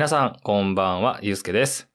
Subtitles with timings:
[0.00, 1.86] 皆さん、こんばんは、ゆうすけです。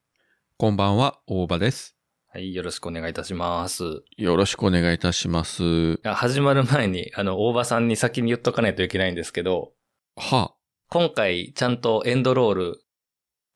[0.59, 1.97] こんばんは、大場です。
[2.31, 4.03] はい、よろしくお願いいたします。
[4.15, 5.99] よろしくお願いいたします。
[6.03, 9.71] あ始まる前に、あの、大場さんに先に言っとかないといけないんですけど、
[10.17, 10.53] は
[10.91, 12.79] 今回、ちゃんとエンドロール、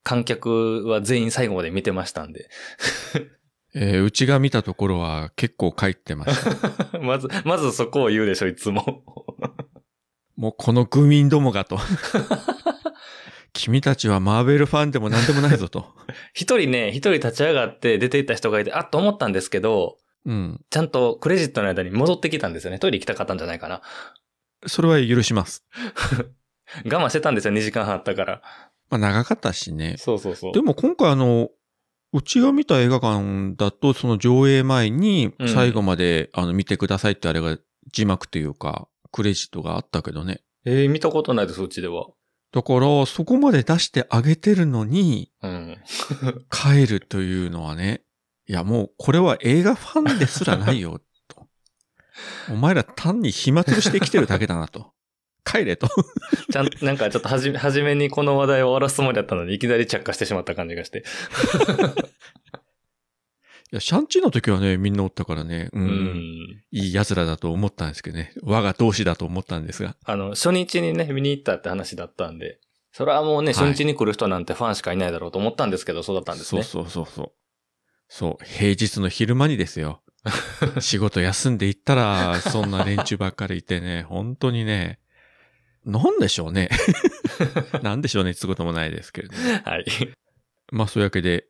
[0.02, 2.48] 観客は全員最後まで見てましたんで。
[3.76, 6.98] えーうちが見たところは結構帰ってました。
[6.98, 9.04] まず、まずそこを言うでしょ、いつも。
[10.34, 11.78] もうこの愚民どもがと。
[13.52, 15.86] 君たちはマーベルファンでも何でもないぞと。
[16.34, 20.60] 一人ね、一人立ち上がって出て行った人がいて、あっと思ったんですけど、うん。
[20.70, 22.78] ちゃんとクレジットの間に戻ってきたんですよね。
[22.78, 23.82] トイレ行きたかったんじゃないかな。
[24.66, 25.64] それは許します。
[26.84, 28.42] 我慢してたんですよ、2時間半あったから。
[28.90, 29.96] まあ長かったしね。
[29.98, 30.52] そうそうそう。
[30.52, 31.50] でも今回あの、
[32.12, 37.58] うちが見た映画館だと、その上映前にうん最後まで、あの見てくださいってあれが
[37.92, 40.42] 字幕というか、クレジットがあったけどね。
[40.64, 42.08] えー、見たことないです、うちでは。
[42.52, 45.78] だから、そこまで出してあげてるのに、うん。
[46.50, 48.02] 帰るというのはね、
[48.46, 51.46] いやもうこれは映画ファンですらないよ、と。
[52.50, 54.92] お前ら単に暇つぶしてきてるだけだなと。
[55.44, 55.88] 帰れと。
[56.50, 61.04] ちゃん、なんかちょっとはじめ、初めにこの話題を終わらすつもりだったのに、いきなり着火してしまった感じがして。
[63.72, 66.18] いや、シャンチーの時はね、みんなおったからね、う、うんん。
[66.72, 68.32] いい奴らだと思ったんですけどね。
[68.42, 69.96] 我が同志だと思ったんですが。
[70.04, 72.58] あの、初日にね、見に行ったって話だったんで、
[72.92, 76.62] それはもうね、はい初日に来る人なんてファンしかいないだろうと思ったんですけど、そうだったんですね。
[76.62, 77.32] そうそうそうそう。
[78.08, 80.02] そう、平日の昼間にですよ。
[80.80, 84.98] 仕事休んで行ったら、そんな連中ばっかりいてね、 本当にね、
[85.84, 86.68] なんでしょうね。
[87.82, 89.40] なんでしょうね、つこともないですけれども。
[89.64, 89.84] はい。
[90.72, 91.46] まあそういうわけで、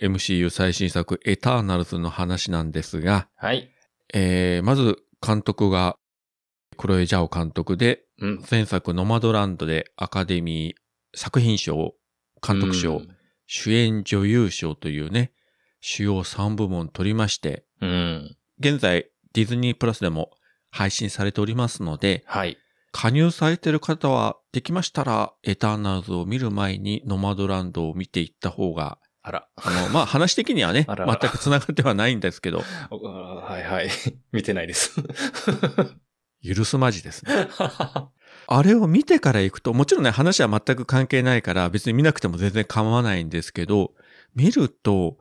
[0.00, 3.70] MCU 最新作エターナルズの話なんですが、はい。
[4.14, 5.96] えー、まず監督が
[6.76, 8.44] クロエ・ジャオ監督で、うん。
[8.50, 11.94] 前作ノマドランドでアカデミー作品賞、
[12.46, 13.02] 監督賞、
[13.46, 15.32] 主演女優賞というね、
[15.80, 17.90] 主要3部門取りまして、うん。
[17.90, 18.36] うん。
[18.58, 20.30] 現在ディズニープラスでも
[20.70, 22.58] 配信されておりますので、はい。
[22.92, 29.48] 加入されている方はできましたらエターナルズを見る前にノマドランドを見ていった方があら。
[29.56, 33.90] あの、まあ、話的にはね、あらあら全く繋がってはないんですけど、おはいはい。
[34.30, 34.94] 見てないです。
[36.46, 37.48] 許すまじですね。
[38.48, 43.94] あれを見てから行くと、もちろんね、話は全く関係ないから、別に見なくても全然構わないんですけど、
[44.36, 45.18] 見ると、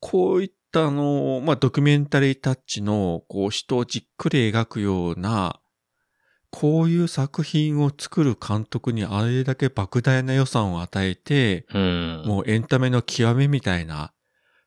[0.00, 5.60] こういったあの、まあ、ドキュメンタリータッチの、こう、人をじっくり描くような、
[6.52, 12.22] こういう作品を作る監督にあれだけ莫大な予算を与えて、うん。
[12.26, 14.12] もうエンタメの極めみたいな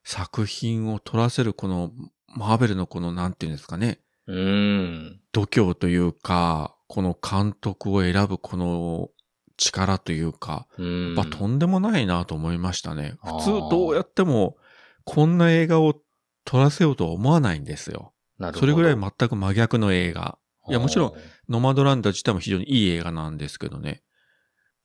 [0.04, 1.92] 作品を撮らせるこの
[2.36, 5.20] マーベルのこのなんていうんですかね、うん。
[5.32, 9.10] 度胸というか、この監督を選ぶこの
[9.56, 11.14] 力というか、うん。
[11.14, 13.14] まあとんでもないなと思いましたね。
[13.24, 14.58] 普通どうやっても
[15.04, 15.94] こんな映画を
[16.46, 18.12] 撮らせようとは思わないんですよ。
[18.56, 20.40] それぐらい全く真逆の映画。
[20.68, 21.14] いやもちろんん。
[21.50, 24.02] ノマドランド自体も非常にいい映画なんですけどね。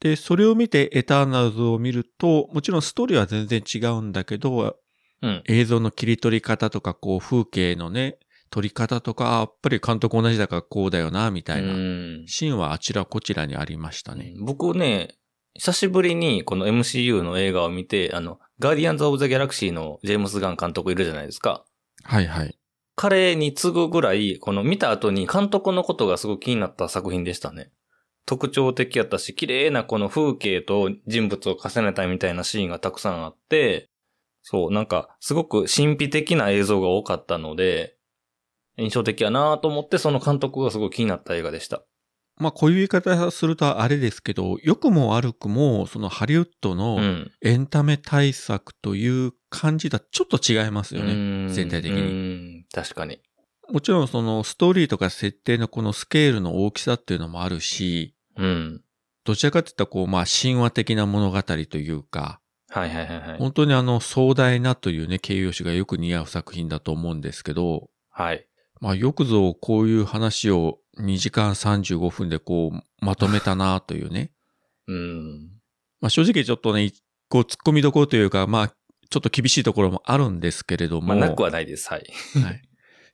[0.00, 4.76] で、それを見てエターナルズを見ると、もちろんストーリーは全然違うんだけど、
[5.22, 5.42] うん。
[5.46, 8.18] 映像の切り取り方とか、こう風景のね、
[8.50, 14.34] 撮り方とか、あやっぱり監督同じだからこうだよな、みたいなうんシーンはあちらこちらにありましたね。
[14.40, 15.14] 僕ね、
[15.54, 21.64] 久しぶりにこの MCU の映画を見て、あの、ガーディアンズ・オブ・ザ・ギャラクシーのジェームス・ガン監督いるじゃないですか。
[22.02, 22.59] はいはい。
[23.00, 27.70] 彼に次ぐぐらい、この見た後に監督のことがすごく気になった作品でしたね。
[28.26, 33.88] 特徴的やったし、綺麗なこの風景と人物を重ねたみたいなシーンがたくさんあって、
[34.42, 37.96] そう、なんか、すごく神秘的な映像が多かったので、
[38.76, 41.82] 印象的やなと思って、その監督がすごい気になった映画でした。
[42.36, 47.30] まあこういう言い方するとあれですけど、良くも悪くも、そのハリウッドうのん。
[47.40, 51.12] エンタメ対策という感じとはちょっと違いますよね。
[51.12, 52.49] うん全体的うに。
[52.72, 53.20] ん確かに。
[53.70, 58.82] もちろんそのストーリーとか設定のこのスケールの大きさっていうのもあるし、うん。
[59.24, 63.38] どちらかっていったらこう、まあ神話的な物語というか、はいはいはいはい。
[63.38, 68.46] 本当にあの壮大なというね、形容詞がよく似合う作品だと思うんですけど、はい。
[68.80, 74.32] まあよくぞこういう話を2時間35分でこうまとめたなというね。
[74.86, 75.50] うん。
[76.00, 76.92] まあ正直ちょっとね、
[77.28, 81.08] こう突っ込みどころというか、まあちょっと厳しいところもあるんですけれども。
[81.08, 81.88] まあ、なくはないです。
[81.88, 82.06] はい。
[82.42, 82.62] はい。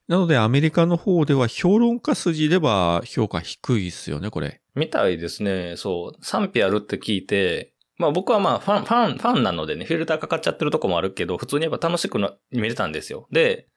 [0.08, 4.60] なのでアメリカの方では評論家筋では評価低いですよね、これ。
[4.74, 5.74] みたいですね。
[5.76, 6.24] そう。
[6.24, 13.26] 賛否あるって聞いて、まあ僕はまあファン、ファン、ファンなのでね、フィルターかかっちゃってるとこもあるけど、普通にやっぱ楽しくな見れたんですよ。
[13.32, 13.68] で、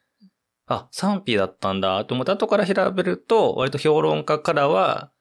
[0.67, 5.11] あ、賛否だったんだと思って後から調べると、割と評論家からは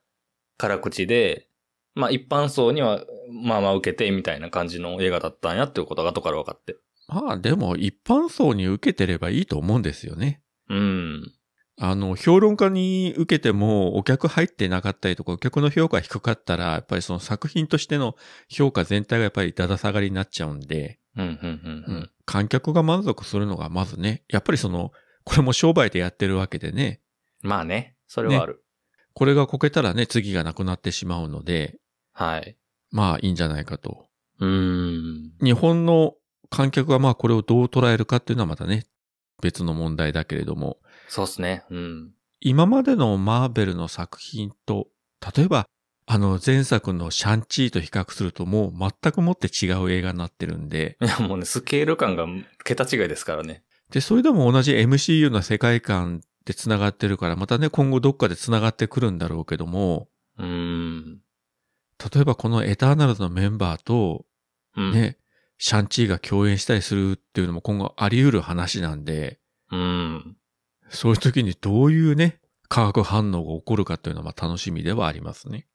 [0.57, 1.47] 辛口で、
[1.95, 6.75] まあ一般層にはまあまあ受けてみたいな感じの映画だったんやっていうことが後から分かって。
[7.07, 10.41] まあでも一般層に受けてればいいと思うんですよね。
[10.69, 11.33] うん。
[11.81, 18.15] あの、評論家に受けてもお客入ってなかったりとか、お客の評価低かったら、やっぱりその作品としての
[18.49, 22.11] 評価全体がやっぱりだだ下がりになっちゃうんで、うん、うん、うん、うん。
[22.25, 24.91] 観客が満足するのがまずね、やっぱりその、
[25.23, 27.01] これも商売でやってるわけでね、
[27.41, 28.63] まあね、それはある。
[29.13, 31.77] これがこけたらね、次がなくなってしまうので、
[32.11, 32.57] はい。
[32.91, 34.07] まあいいんじゃないかと。
[34.39, 35.31] うーん。
[35.41, 36.15] 日本の
[36.49, 38.85] 観客がまあこれをどう捉えるかっていうのはまたね、
[39.41, 40.77] 別の問題だけれども、
[41.07, 41.63] そうっすね。
[41.69, 42.11] うん。
[42.39, 44.87] 今までのマーベルの作品と、
[45.35, 45.67] 例えば、
[46.05, 52.25] あの前作のシャンチーと比較するともう全くもって違う映画になってるんで、いや、もうね、スケール感が
[52.63, 53.63] 桁違いですからね。
[53.91, 60.07] で、それでも同じ MCU の世界観で繋がってるから、またね、今後どっかで繋がってくるんだろうけども、
[60.37, 61.21] うーん。
[62.13, 64.25] 例えばこのエターナルズのメンバーと、
[64.75, 64.91] うん。
[64.91, 65.17] ね、
[65.59, 69.39] シャンチーが共演したりするっていうのも今後あり得る話なんで、
[69.71, 70.37] うん。
[70.89, 72.39] そういう時にどういうね、
[72.69, 75.67] 化学反応が起こるかっていうのはまあ楽しみではありますね。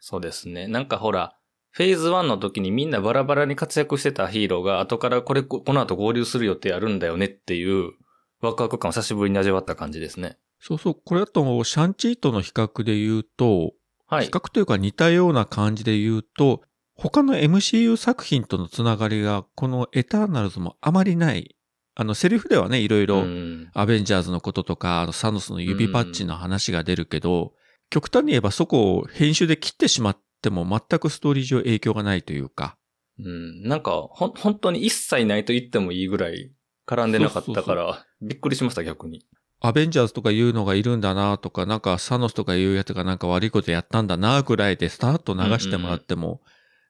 [0.00, 0.68] そうですね。
[0.68, 1.36] なんかほら、
[1.70, 7.92] フェーズ1の時にみんなバラバラに活躍してたヒーローが後からこれ、ここの後合流する予定あるんだよねっていう
[8.40, 10.38] ワクワク感を久しぶりに味わった感じですね。
[10.60, 13.72] そうそう、これだとシャンチーとの比較で言うと、
[14.06, 14.30] はい比。
[14.30, 16.62] 較というか似たような感じで言うと、
[17.10, 21.56] 他の MCU 作品とのつながりがこのエターナルズもあまりない。
[21.96, 23.70] あの、セリフではね、いろいうろ、ん。
[23.74, 27.54] アベンジャーズのこととか、あのサノスの指パッチの話が出るけど、
[27.90, 32.76] 極端に言えばそこを編集で切ってしまっても全くストーリー上影響がないというか、
[33.18, 33.62] うん。
[33.64, 36.52] なんか、ほん、本当に一切ないと言ってもいいぐらい
[36.86, 39.26] 絡んでなかったから、びっくりしました、逆に。
[39.60, 46.40] アベンジャーズとかいうのがいるんだなとか、なんかサノスとかいうやつがなんか悪いことやったんだなぐらいでスタート流してもらっても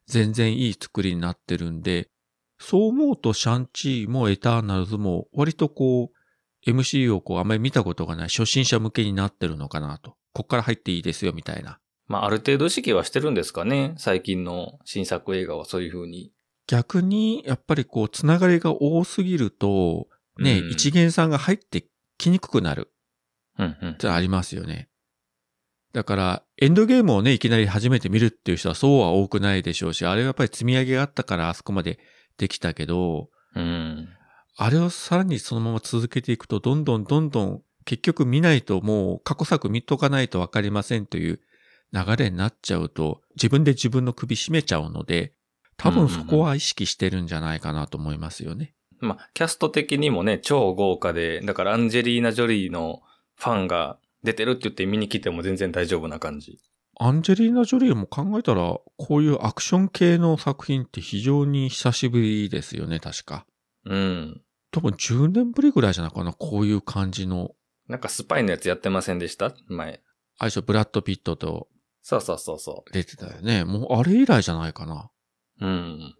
[0.07, 2.09] 全然いい作りになってるんで、
[2.59, 6.11] そう思うとシャンチーもエターナルズも割とこ
[6.65, 10.15] う MCU をこうあんまり見たことがない初心者向けになってるのかなと。
[10.33, 11.79] こっから入っていいですよみたいな。
[12.07, 13.95] まあ、ある程度意識はしてるんですかね。
[13.97, 16.31] 最近の新作映画はそういう風に。
[16.67, 20.07] 逆にやっぱりこうつながりが多すぎると
[20.39, 21.85] ね、うん一元さんが入って
[22.17, 22.91] きにくくなる。
[23.59, 23.97] うんうんっ。
[23.97, 24.89] てありますよね。
[25.93, 31.99] だから、エンドゲームをね、いきなり初めて見るっていう人はそうは多くないでしょうし、あれはやっぱり積み上げがあったからあそこまで
[32.37, 34.09] できたけど、うん。
[34.57, 41.39] あれをさらにそのまま続けていくと、どんどんどんどん結局見ないともう過去作見とかないとわかりませんという
[41.91, 45.33] 流れになっちゃうと、自分で自分の首絞めちゃうので、
[45.77, 48.73] 多分そこは意識してるんじゃないかなと思いますよね。
[48.99, 53.01] まあ、キャスト的にもね、超豪華で、だからアンジェリーナ・ジョリーの
[53.35, 56.59] ファンが出てるって言って見に来ても全然大丈夫な感じ。
[56.99, 63.45] アンジェリーナ・ジョリーも考えたら、こういうアクション系の作品って非常に久しぶりですよね、確か。
[63.85, 64.41] うん。
[64.71, 67.51] 多分10年ぶりぐらいじゃないかな、こういう感じの。
[67.87, 69.53] なんかスパイのやつやってませんでした？
[69.67, 70.01] 前。
[70.37, 71.67] あれでしょ、ブラッド・ピットと
[72.01, 73.63] そうそうそうそ出てたよね。
[73.63, 75.09] もうあれ以来じゃないかな。
[75.61, 75.65] う。
[75.65, 76.15] うん。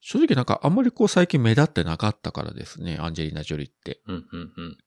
[0.00, 4.00] 正直なんかあんまりこう最近目立ってなかったからですね、アンジェリーナ・ジョリーって。
[4.06, 4.78] うん、うん、うん。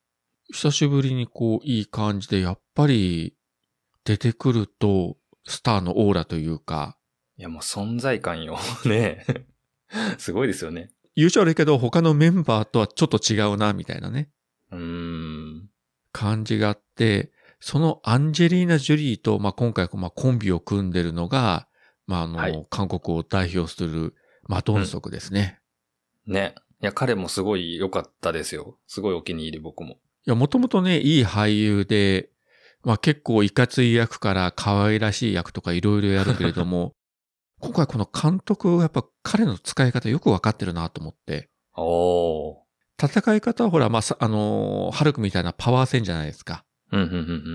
[0.52, 3.36] 久しぶりにこういい感じで、やっぱり
[4.04, 6.98] 出てくると、スターのオーラというか、
[7.38, 8.58] いやもう存在感よ。
[8.86, 9.46] ねえ
[10.18, 10.92] すごいですよね。
[11.16, 14.30] 優勝悪いけど他のメンバーとはちょっと違うな、みたいなね、
[14.72, 15.70] うーん。
[16.12, 21.68] 感じがあって、そのアンジェリーナ・ジョリーと、まあ、今回、まあ、コンビを組んでるのが、
[22.08, 24.16] まあ、あの、はい韓国を代表する
[24.48, 25.60] マドンソクですね。
[26.26, 26.56] ね。
[26.82, 28.80] いや、彼もすごい良かったですよ。
[28.88, 30.00] すごいお気に入り僕も。
[30.30, 32.30] いや、もともとね、いい俳優で、
[32.84, 36.94] まあ結構いかつい役から可愛らしい役とかいろいろやるけれども、
[37.60, 42.58] 今回この監督やっぱ彼の使い方よくわかってるなと思って、おー。
[43.02, 46.64] 戦い方はほら、まあ、さあのーハルクみたいなパワー戦じゃないですか。
[46.92, 47.12] うん、うん、う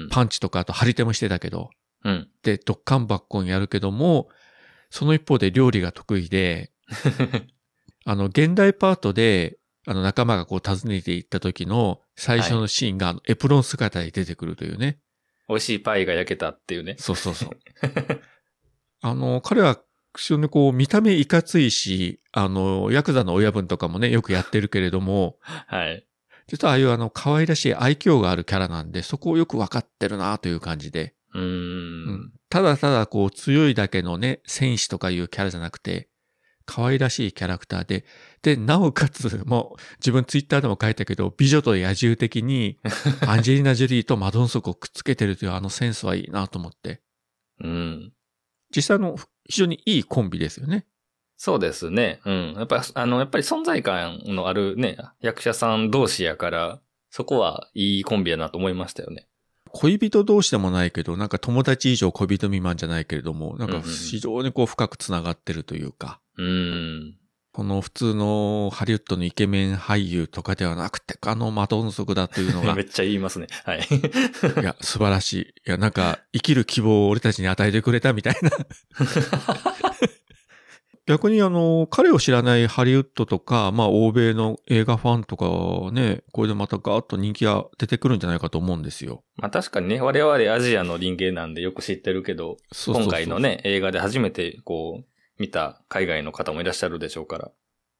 [0.06, 1.70] ん、パンチとかあと張り手もしてたけど、
[2.02, 2.12] うん。
[2.12, 2.28] うん。
[2.42, 4.28] で、ドッカンバッコンやるけども、
[4.90, 6.72] その一方で料理が得意で、
[8.04, 14.98] あの、現代パートで、あの、仲間がこう訪ねて行った時の最初のシーンが、エプロン姿で出てくるというね。
[15.48, 16.96] 美味しいパイが焼けたっていうね。
[16.98, 17.50] そうそうそう。
[19.02, 19.78] あの、彼は、
[20.16, 26.06] 非常にこう、見た目いかついし、あの、ヤクザの親分とかもね、よくやってるけれども、 はい。
[26.46, 32.32] 実はああいうあの、可愛らしい愛嬌があるキャラなんで、そこをよくわかってるなという感じで、うーん。
[32.48, 36.08] ただただこう、強いだけのね、戦士とかいうキャラじゃなくて、
[36.66, 38.04] 可愛らしいキャラクターで、
[38.42, 42.78] で、なおかつ、もう、自分ツイッターでも書いたけど、美女と野獣的に、
[43.26, 47.02] アンジェリーナ・ジョリーとマドンソクをくっつけてるというあのセンスはいいなと思って。
[47.61, 48.12] うん。
[48.75, 49.16] 実際あの、
[49.49, 50.87] 非常にいいコンビですよね。
[51.37, 52.21] そうですね。
[52.25, 52.54] うん。
[52.56, 56.80] やっぱり、あの、やっぱり存在感のあるね、役者さん同士やから、
[57.11, 59.28] そこはいいコンビやなと思いましたよね。
[59.76, 67.16] 恋人同士でもないけど、なんか友達以上恋人未満じゃないけれども、なんか非常にこう深くつながってるというか、うん。
[67.52, 73.48] この普通のハリウッドのイケメン俳優とかではなくて、あのマドンソクだというのが め、っちゃ言いますね。
[73.64, 73.80] はい。
[74.62, 75.40] いや、素晴らしい。
[75.40, 78.50] いや、なんか、生きる希望を俺たちに与えてくれたみたいな。
[81.06, 89.23] 逆にあの、彼を知らないハリウッドとか、まあ、欧米の映画ファンとかはね、これでまたガーッと人気が出てくるんじゃないかと思うんですよ。
[89.37, 93.38] まあ確かにね、我々アジアの人間なんでよく知ってるけど、そうそうそう今回の。
[93.38, 95.04] ね、映画で初めてこう、
[95.38, 97.50] 見た海外の方もいらっしゃるでしょうから、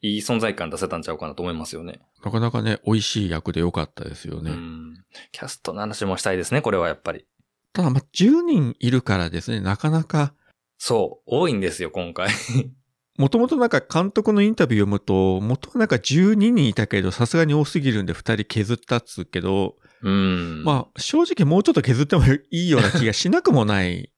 [0.01, 2.01] いい存在感出せたんちゃうかなと思いますよね。
[2.25, 4.53] なかなかね、美味しい役で良かったですよね。
[4.53, 5.05] うん。
[5.33, 7.27] キャストの話もしたいですね、これはやっぱり。
[7.75, 10.33] ただ、まあ、10人いるからですね、なかなか、
[10.79, 12.29] そう、多いんですよ、今回。
[13.17, 20.65] もともとなんか監督のインタビュー読むと、元はなんか12人いたけど、さすがに多すぎるんで2人削ったっつうけど、うん。
[20.65, 24.11] まあ、正直もうちょっと削ってもいいような気がしなくもない。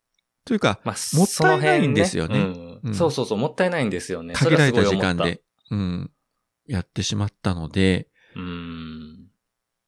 [0.47, 4.35] というか、まあ、もったいないんですよねその辺うんそうそうそう、もったいないんですよね。
[4.35, 4.97] 限られた時。
[4.97, 6.11] 間で、うん、
[6.67, 9.29] やってしまったので、うん。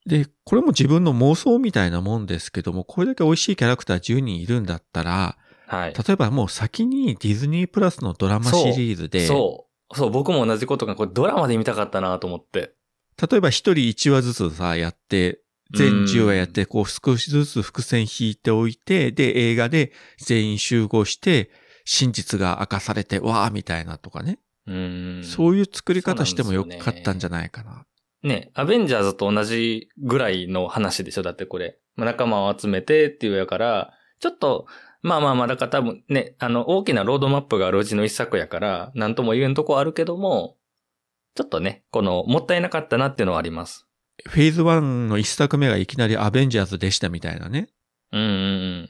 [0.06, 5.36] で、これも自分の妄想みたいなもんですけども、これだけ美味しいキャラクター10人いるんだったら、
[5.68, 5.94] はい。
[5.94, 9.96] 例えばもう先にディズニープラスのドラマシリーズで、そう。
[9.96, 12.74] そう、僕も同じことが、これドラマで見たかったなと思って。
[13.30, 15.40] 例えば一人1話ずつさ、やって、
[15.74, 21.50] 全10話やって、こう少しずつ伏線引いておいて、で、映画で全員集合して、
[21.84, 24.38] 真実が明かされて、わーみたいなとかね。
[24.66, 25.22] うん。
[25.24, 27.86] そういう作り方してもよかったんじゃないかな。
[28.22, 31.78] ね、アベンジャーズと同じぐらいの話でしょだってこれ。
[31.96, 34.66] まあ仲間を集めてっていうやから、ちょっと、
[35.02, 40.56] まあまあまあ、だから多分ね、あの、大きなロードマップがあるうちの一作やから、なんとも言えんとこあるけども、
[41.34, 43.86] ちょっとね、この、もったいなかったなっていうのはあります。
[44.26, 47.68] フェーズ1の一作目がいきなりアベンジャーズでしたみたいなね。
[48.12, 48.30] うんうんう
[48.82, 48.88] ん。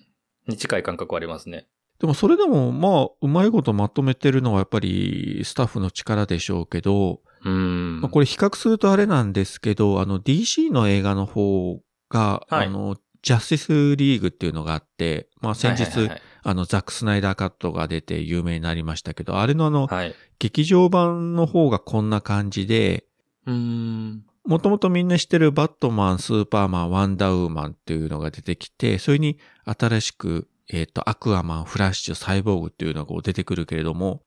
[0.49, 1.67] に近い感覚はありますね。
[2.01, 8.01] でもそれでも、まあ、うまいことまとめてるのはやっぱりスタッフの力でしょうけど、うん。
[8.01, 20.15] まあ、これ比較するとあれなんですけど、あの DC の映画の方が、はいあの、ジャスティスリーグっていうのがあって、まあ先日、はいはいはいあの、ザック・スナイダーカットが出て有名になりましたけど、あれのあの、はい。
[20.39, 23.05] 劇場版の方がこんな感じで、
[23.47, 24.25] うん。
[24.47, 34.23] もともとみんな知ってるバットマン、スーパーマン、ワンダーウーマンっていうのが出てきて、それに新しく、えっ、と、アクアマン、フラッシュ、サイボーグっていうのがこう出てくるけれども、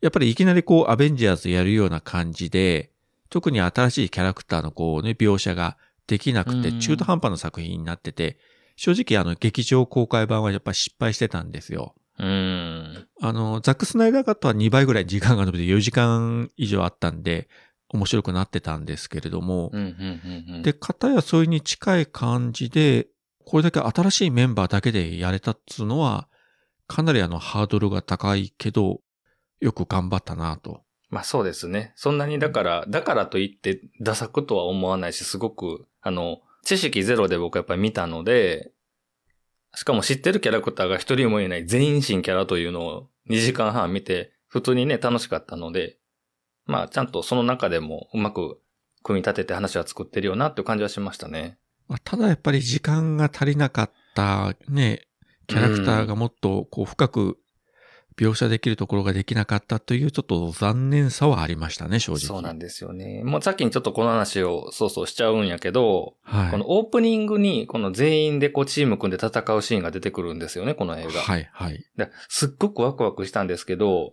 [0.00, 2.90] やっぱりいきなりこう、アベンジャーズやるような感じで、
[3.28, 5.76] 特に新しいキャラクターのこうね、描写が
[6.10, 8.36] できなくて、うん中途半端な作品になってて、
[8.74, 11.94] 正直あの、劇場公開版はやっぱ失敗してたんですよ。
[12.18, 13.06] うん。
[13.20, 17.48] あの、ザック・スナイダーカットは2倍ぐらい時間が伸びて4時間以上あったんで、
[17.90, 20.62] 面白くなってたんですけれども、うん、うん、うんうん。
[20.62, 23.06] で、片やそれに近い感じで、
[23.44, 26.28] これだけ新しいメンバーだけでやれたっつうのは、
[26.88, 29.00] かなりあのハードルが高いけど、
[29.60, 30.82] よく頑張ったなと。
[31.10, 31.92] まあそうですね。
[31.96, 38.72] そんなにだから、だからといって、ダサくとは思わないし、すごく、あの、知識ゼロで僕やっぱり見たので、
[39.74, 45.96] しかも知ってるキャラクターが一人もいない全員新キャラというのを2時間半見て、普通にね、楽しかったので、
[46.66, 48.60] まあちゃんとその中でもうまく
[49.02, 51.58] 組み立てて話は作ってるよなっていう感じはしましたね。
[51.88, 55.08] まあただやっぱり時間が足りなかったね、
[55.46, 57.38] キャラクターがもっとこう深く
[58.20, 62.20] 描写できるところができなかったというちょっと残念さはありましたね、正直。
[62.20, 63.22] そうなんですよね。
[63.24, 66.50] もうさっきにちょっとこの話をそうそうしちゃうんやけど、はい。
[66.50, 71.20] このオープニングにこの全員でこうチーム組んで戦うシーンが出てくるんですよね、この映画。
[71.22, 71.82] はい、はい。
[71.96, 74.12] ですっごくワクワクしたんですけど、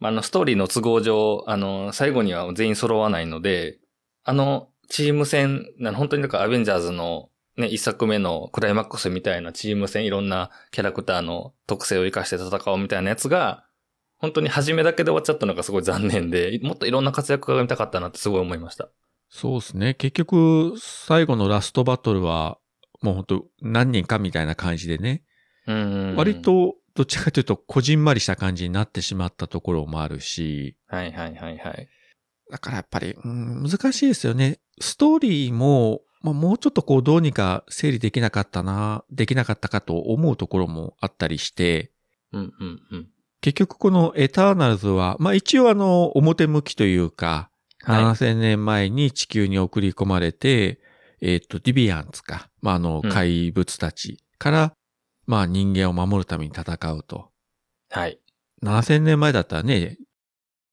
[0.00, 3.78] あの、ストーリーの都合上、あの、最後には全員揃わないので、
[4.24, 13.64] あの、チーム戦、な本当になんかアベンジャーズのね、一作目のクライマックスみたいなチーム戦、いろんなキャラクターの特性を活かして戦おうみたいなやつが、
[14.18, 18.88] 本当に初めだけで終わっちゃったのがすごい残念で、もっといろんな活躍が見たかったなってすごい思いました。
[19.28, 19.94] そうですね。
[19.94, 22.58] 結局、最後のラストバトルは、
[23.02, 25.22] もう本当何人かみたいな感じでね、
[25.66, 26.16] うん。
[26.16, 31.88] 割、と、どっちかというと、こじんまりした感じになってしまったところもあるし、はいはいはいはい。
[32.50, 34.58] だからやっぱり、うん難しいですよね。
[34.80, 41.92] ストーリーも、まあ、もうちょっとこう、どうにか整理できなかったな、できなかったかと思うところもあったりして、
[42.32, 43.08] うんうんうん。
[43.40, 47.50] 結局このエターナルズは、まあ一応あの、表向きというか、
[47.84, 50.80] は7000年前に地球に送り込まれて、
[51.20, 54.72] えっ、と、ディビアンツか、まああのうん、怪物たちから、
[55.26, 57.30] まあ人間を守るために戦うと。
[57.92, 57.98] い。
[57.98, 58.20] はい。
[58.62, 59.96] 7000年前だったらね、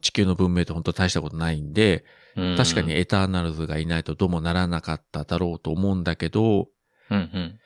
[0.01, 2.24] 地球の文明と本当大したことないんで、うん
[2.57, 2.93] 確かに。
[2.93, 6.67] エターナルズがいないとどうもならなかっただろうと思うんだけど、
[7.09, 7.59] うんうん。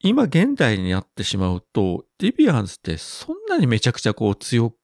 [0.00, 4.74] 今現代になってしまうと、ディビアンズってそんなにめちゃくちゃこう強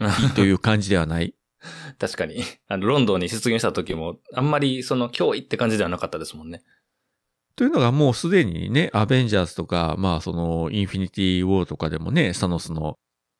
[0.00, 1.34] いという感じではない？
[1.98, 2.42] 確かに。
[2.68, 6.62] あの、ロンドンに出現した時も、あんまりその脅威って感じではなかったですもんね。
[7.56, 12.98] というのがもうすでにね、アベンジャーズとか、まあそのインフィニティ・ウォーとかでもね、サノスの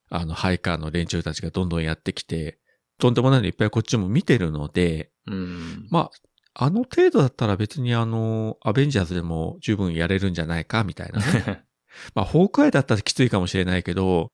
[0.09, 2.59] あのハイカーの連中たちがどんどんやってきて、
[2.99, 5.87] とんでもないのいっぱいこっちも見てるので、うん。
[5.91, 6.11] ま
[6.55, 11.65] あ、あの程度だったら別にあの、アベンジャーズでも十分やれるんじゃないかみたいなね。
[12.15, 14.33] まあ、ホークアイだったらきついかもしれないけど、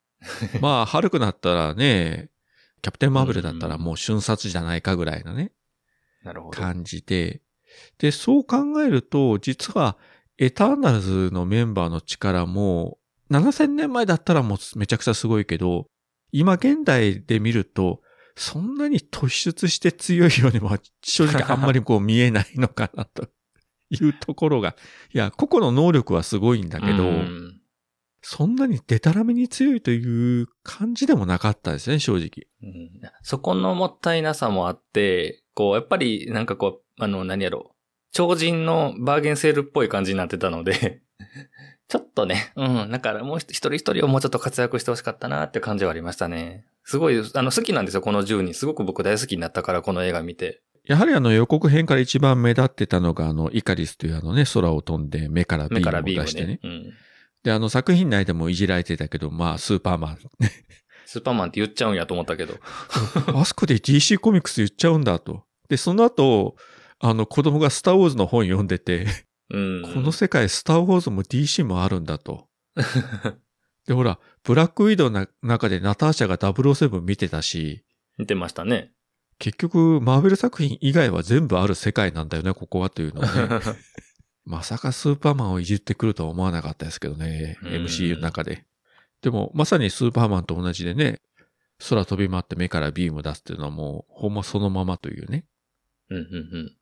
[0.61, 2.31] まあ、ハルクだったらね、
[2.81, 5.53] キャプテンマーベルだったらもう瞬殺じゃないかぐらいなね、
[6.25, 6.61] なるほど。
[6.61, 7.43] 感じで、
[7.99, 9.97] で、そう考えると、実は、
[10.39, 12.99] エターナルズのメンバーの力も、
[13.31, 15.87] 7000年前だったらもうめちゃくちゃすごいけど、
[16.33, 18.02] 今現代で見ると、
[18.37, 20.71] そんなに突出して強いようにも
[21.03, 23.29] 正直あんまりこう見えないのかなと
[23.91, 24.75] いうところが、
[25.13, 27.59] いや、個々の能力はすごいんだけど、うん
[28.25, 32.47] そんなにデタラメに強いという感じでもなかったですね、正直。
[32.63, 32.91] うん
[33.23, 37.77] そこのもったいなさもあって、こう、やっぱりなんかこう、あの、何やろう。
[38.13, 41.03] 超人のバーゲンセールっぽい感じになってたので、
[41.93, 46.65] ちょっとね、うん、だからもう一人一人をもうちょっと活躍してほしかったなって感じはありましたね。
[46.85, 48.55] すごい、あの、好きなんですよ、この10人。
[48.55, 50.63] すごく僕大好きになったから、この映画見て。
[50.87, 56.61] やはりあの予告編から一番目立ってたのがあのイカリスというあのね、空を飛んで目からビ目かームを出してね。。
[56.63, 56.95] うん。
[57.43, 60.19] で、あの作品内でもいじられてたけど、まあスーパーマン。
[61.05, 62.55] スーパーマンって言っちゃうんやと思ったけど。
[63.39, 65.45] あそこで DC コミックス言っちゃうんだと。
[65.69, 66.57] で、その後、
[67.01, 69.07] あの子供がスターウォーズの本読んでて、
[69.53, 69.83] うん。
[69.95, 72.49] この世界スターウォーズも DC もあるんだと。
[73.87, 77.85] で、ほら、ブラックウィドウの中でナターシャが007見てたし、
[78.19, 78.93] 見てましたね。
[79.39, 83.31] 結局、マーベル作品以外は全部ある世界なんだよね、ここはというのをね。
[84.45, 88.67] まさかスーパーマンをいじってくるとは思わなかったですけどね、うん MCU の中で。
[89.21, 91.21] でも、まさにスーパーマンと同じでね、
[91.89, 95.45] 空飛び回って目からビーム出すっていうのはもう、ほんまそのままというね。
[96.11, 96.77] うんうんうん。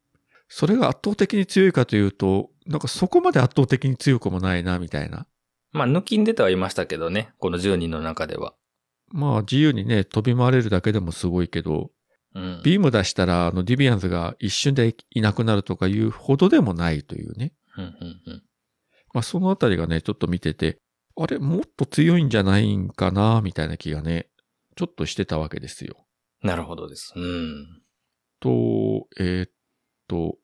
[0.49, 5.27] それが圧倒的に強いかというと、なんかそこまで圧倒的に強くもないな、みたいな。
[5.73, 7.33] まあ、抜きん出てはいましたけどね。
[7.39, 8.55] この10人の中では。
[9.09, 11.91] まあ、自由にね、飛び回れるだけでもすごいけど、
[12.33, 12.61] うん。
[12.63, 17.53] ビーム出したら、あの、ディビアンズが一瞬でいなくなるとかいうほどでもないというね。
[17.77, 18.43] うんうんうん。
[19.13, 20.79] まあ、そのあたりがね、ちょっと見てて、
[21.17, 24.29] あれ、もっと強いんじゃないんかな、みたいな気がね、
[24.77, 26.07] ちょっとしてたわけですよ。
[26.43, 27.13] なるほどです。
[27.17, 27.83] うん。
[28.39, 29.51] と、えーっ
[30.07, 30.39] と、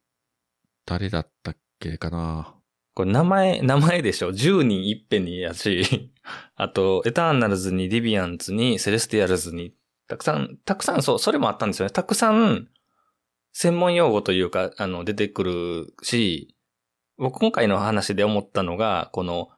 [0.86, 2.54] 誰だったっけかな。
[2.94, 6.12] これ名前、名前でしょ ?10 人いっぺんにやし、
[6.56, 9.74] あと、エターナルズにディビアンズにセレスティアルズに、
[10.08, 11.92] たくさん、たくさん、そう、それもあったんですよね。
[11.92, 12.68] たくさん、
[13.52, 16.54] 専門用語というか、あの、出てくるし、
[17.18, 19.50] 僕今回の話で思ったのが、この、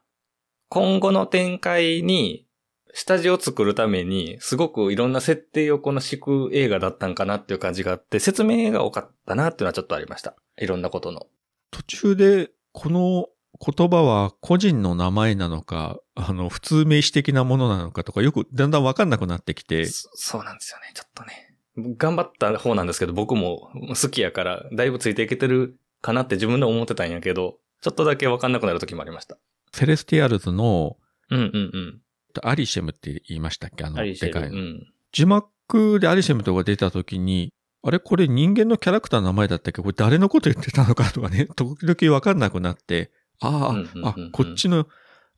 [0.69, 2.47] 今後の展開に、
[2.93, 10.35] 下地を作るために、すごくいろんな設定をこの敷く映画だったんかなっていう感じがあって、説明が多かったなっていうのはちょっとありました。
[10.61, 11.29] いろんなことの。
[11.71, 13.27] 途中で、この
[13.61, 20.93] 言葉は個人の名前なのか、あの、普通名詞的なものなのかとか、よくだんだんわかんなくなってきて、そそうなんですよね。
[20.95, 21.55] ちょっとね。
[21.97, 29.39] 頑張った方なんですけど、僕も好きやから、だいぶついていけてるかなって自分で思ってたんやけど、ちょっとだけわかんなくなる時もありました。
[29.73, 30.97] セレスティアルズの
[31.31, 32.01] うんうんうん。
[32.43, 33.85] アリシェムって言いましたっけ？
[33.85, 33.97] あの。
[34.03, 34.59] でかいうの。
[34.59, 34.87] ん。
[35.13, 39.83] 字幕でアリシェムとか出た時に、あれこれ人間のキャラクターの名前だったっけ？
[39.83, 44.88] これ誰のこと言ってたのかとかね、 時々わかんなくなって、ああ、うんうんうんうんあ、こっちの、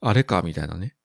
[0.01, 0.97] あれか、みたいなね。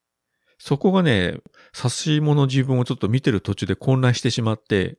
[0.58, 1.40] そこがね、
[1.74, 4.98] 差し物自分をちょっと見てる途中で混乱してしまって、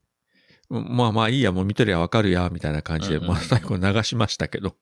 [0.68, 4.76] うんまあまあいいや、もう見てりゃわかるや、みたいな感じで、うんうんまあ最後流しましたけど。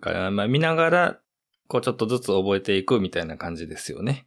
[0.00, 1.20] だからまあ見ながら、
[1.68, 4.26] こうちょっとずつ覚えていくみたいな感じですよね。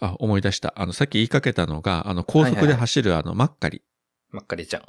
[0.00, 0.74] あ、思い出した。
[0.76, 3.82] あの、さっき言いかけたのが、あの、高速で走るあの、マッカリ。
[4.30, 4.82] まっかりちゃん。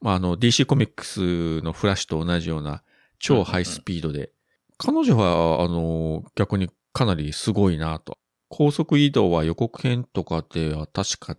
[0.00, 2.82] まあ、あの、DC コミックスのフラッシュと同じような
[3.18, 4.30] 超ハイスピードで、
[4.78, 8.18] 彼女は、あの、逆にかなりすごいなと。
[8.48, 11.36] 高速移動は予告編とかでは確か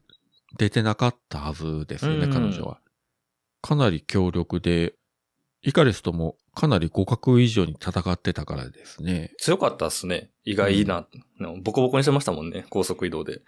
[0.58, 2.80] 出てなかったはずですよね、うん彼女は。
[3.62, 4.94] かなり強力で、
[5.64, 9.32] イカリスともかなり互角以上に戦ってたからですね。
[9.38, 10.32] 強かったっすね。
[10.44, 11.08] 意外な。
[11.62, 12.66] ボコボコにしてましたもんね。
[12.70, 13.42] 高速移動で。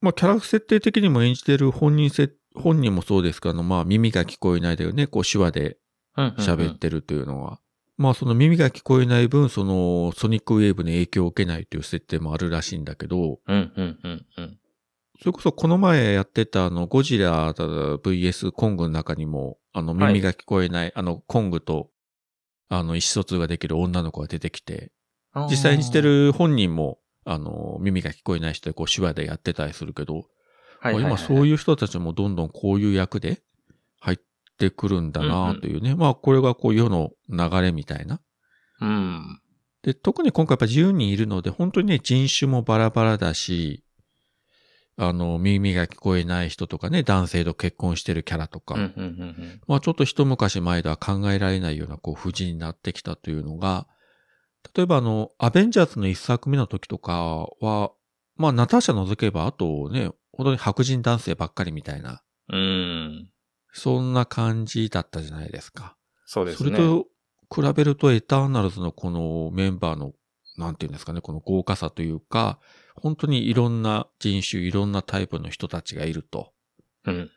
[0.00, 5.78] まあ、キャラ設定的にも演じてる本人せ、本人もそうですけど、まあ、耳が聞こえないでね、こう手話で
[6.16, 7.60] 喋ってるというのは、
[7.96, 14.58] まあその耳が聞こえない分、そのソニックウェーブに影響を受けないという設定もあるらしいんだけど、うんうんうんうん。
[15.20, 21.90] それこそこの前やってたあの、ゴジラ VS コングの中にも、あの、耳が聞こえない、あの、コングと、
[22.70, 24.92] あの、意思疎通ができる女の子が出てきて、
[25.50, 30.24] 実際にしてる本人も、あの、耳が聞こえない人でこう手話でやってたりするけど、
[30.80, 33.42] はいはいはい、今そういう人たちもどんどんこういう役で
[34.00, 34.18] 入っ
[34.58, 35.94] てくるんだなというね。
[35.94, 38.20] まあこれがこう世の流れみたいな。
[38.80, 39.40] うん。
[39.82, 43.84] で、特に今回やっぱ10人いるので、本当にね、人種もバラバラだし、
[44.96, 53.86] あの、耳が聞こえない人とかね、男性と結婚してるキャラとか、うんうんうんうんまあちょっと一昔前では考えられないようなこう、布陣になってきたというのが、
[54.74, 57.92] 例えばあの、アベンジャーズの一作目の時とかは、
[58.36, 63.28] まあナターシャ除けば、あとね、本当に白人男性ばっかりみたいな、うん。
[63.72, 65.96] そんな感じだったじゃないですか。
[66.26, 66.70] そうですね。
[66.70, 67.06] それと
[67.52, 70.12] 比べるとエターナルズのこのメンバーの、
[70.56, 72.58] なんていうんですかね、この豪華さというか、
[72.96, 76.52] 本当にいろんな人種、いろんなタイプの人たちがいると。
[77.06, 77.30] うん。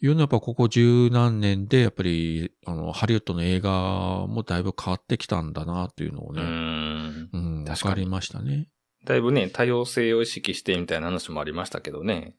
[0.00, 7.30] いうのはやっぱここ十何年で、やっぱり、あの、ハリウッドの映画もだいぶ変わってきたんだなというのをうね、ん。
[7.32, 8.68] うん、わ確かにかりましたね。
[9.04, 12.34] だいぶね、多様性を意識してみたいな話もありましたけどね。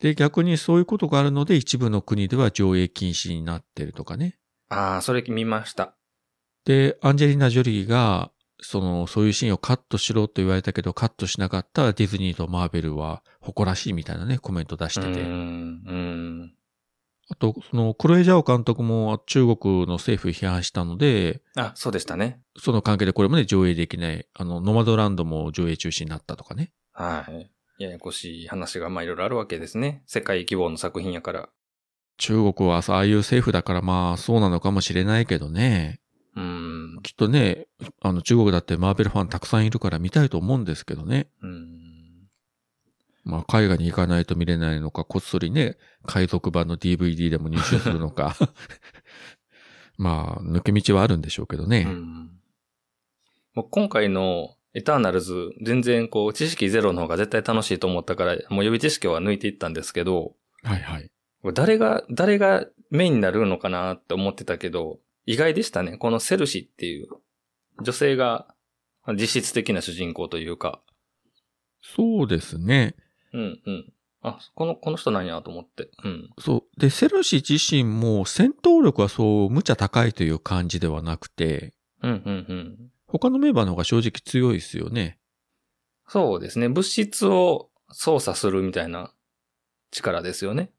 [0.00, 4.38] で、逆にそういうことがあるので、一部の国では上映禁止になってるとかね。
[4.68, 5.96] ああ、それ見ました。
[6.64, 15.20] で、アンジェリーナ・ジョリーが、その、そういうシーンをカットしろと言われたけど、カットしなかったディズニーとマーベルは誇らしいみたいなね、コメント出してて。
[15.20, 16.55] うん。
[17.28, 17.32] うん。
[17.32, 22.40] あと、その、クロエジャオ監督も中国の政府を批判したので、あ、そうでしたね。
[22.58, 24.26] その関係でこれもね、上映できない。
[24.34, 26.72] あの、ノマドランドも上映中止になったとかね。
[26.92, 27.50] はい。
[27.78, 30.02] ややこしい話がまあいろいろあるわけですね。
[30.06, 31.48] 世界規模の作品やから。
[32.18, 36.00] 中国はああいう政府だからまあそうなのかもしれないけどね。
[36.34, 36.98] うん。
[37.02, 37.66] きっとね、
[38.00, 41.28] あの中国だってマーベルファンたくさんいるから見たいと思うんですけどね。
[41.42, 41.75] うん。
[43.26, 48.36] まあ海外に行かないと見れないのか、こっそりね、海賊版の DVD でも入手するのか。
[49.98, 51.86] まあ、抜け道はあるんでしょうけどね。
[51.88, 52.30] うん。
[53.54, 61.10] もう今回のエターナルズ、全然こう、知識ゼロの方が絶対楽しいと思ったから、もう予備知識は抜いていったんですけど、はいはい。
[61.54, 65.96] 誰が、誰がメインになるのかなって思ってたけど、意外でしたね。
[65.96, 67.08] このセルシっていう
[67.82, 68.54] 女性が
[69.14, 70.80] 実質的な主人公というか、
[71.82, 72.94] そうですね。
[73.32, 73.92] うんうん。
[74.22, 75.90] あ、この、この人なんやと思って。
[76.04, 76.30] うん。
[76.38, 76.80] そう。
[76.80, 82.90] で、セルシー自身も戦闘力はそう無茶高いという感じではなくて、うんうんうん。
[83.06, 85.18] 他のメンバーの方が正直強いですよね。
[86.08, 86.68] そうですね。
[86.68, 89.12] 物質を操作するみたいな
[89.90, 90.70] 力ですよね。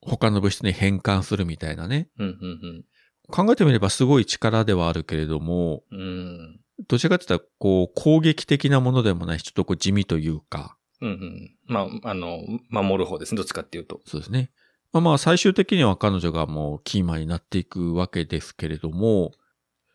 [0.00, 2.08] 他の物質に変換するみたいなね。
[2.18, 2.84] うんうん
[3.28, 5.98] 考えてみればすごい力ではあるけれども、うん。
[5.98, 6.60] うん。
[6.86, 11.56] どちらかというと、こう、攻撃的なものでもないし、ちょっとこう地味というか、うんうん。
[11.66, 13.36] まあ、あの、守る方ですね。
[13.36, 14.00] どっちかっていうと。
[14.06, 14.50] そうですね。
[14.92, 19.32] まあまあ、最終的には彼女がもうキーマンになっていくわけですけれども、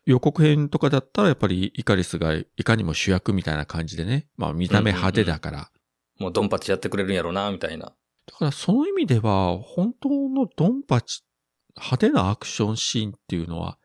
[0.06, 5.72] 予告編とかだったらやっぱりイカリスがいかにも主役みたいな感じでね、まあ見た目派手だから、
[6.20, 7.94] もうドンパチやってくれるんやろうな、みたいな。
[8.28, 11.24] だからその意味では、本当のドンパチ、
[11.76, 13.78] 派手なアクションシーンっていうのは、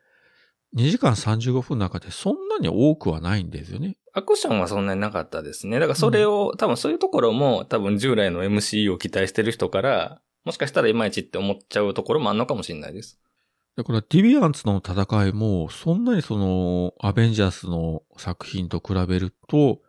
[0.77, 3.97] 2時間35分の中でそんなに多くはないんですよね。
[4.17, 5.79] アクションはそんなになかったですね。
[5.79, 13.21] だからそれを、多分そういうところも、多分従来の MC を期待してる人から、もしかしたらいまいちって思っちゃうところもあんのかもしれないです。
[13.77, 19.83] だからディビアンツの戦いも、そんなにその、アベンジャースの作品と比べると、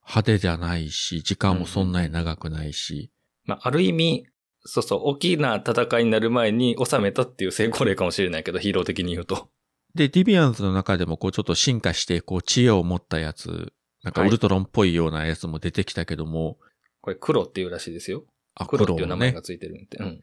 [0.00, 3.12] 派手じゃないし、時間もそんなに長くないし、
[3.44, 4.26] まあ、ある意味、
[4.64, 9.50] そうそう、大きな戦いになる前に収めたっていう成功例かもしれないけど、ヒーロー的に言うと。
[9.94, 13.72] で、ディビアンズの中でもこうちょっと進化して、こう知恵を持ったやつ、
[14.02, 16.58] なんかはいウルトロンっぽいようなやつも出てきたけども、
[17.00, 18.24] これ黒っていうらしいですよ。
[18.54, 19.42] あ、黒っていう名前ねが。
[19.42, 19.98] ついてるんで。
[19.98, 20.20] うん。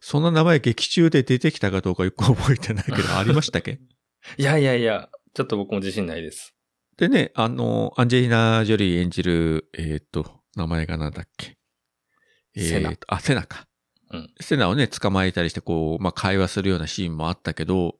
[0.00, 3.78] そんな名前劇中で出てきたかどうかよく覚えてないけど、 ありましたっけ？
[4.38, 6.54] いやいやいや、ちょっと僕も自信ないです。
[6.96, 11.56] でね、あの、アンジェリーナ・ジョリー演じる、えーっと、名前がなんだっけ？
[12.56, 13.66] えセナーっと、あ、セナか。
[14.10, 17.98] うんセナをね、捕まえたりして、こう、まあ、会話するようなシーンもあったけど、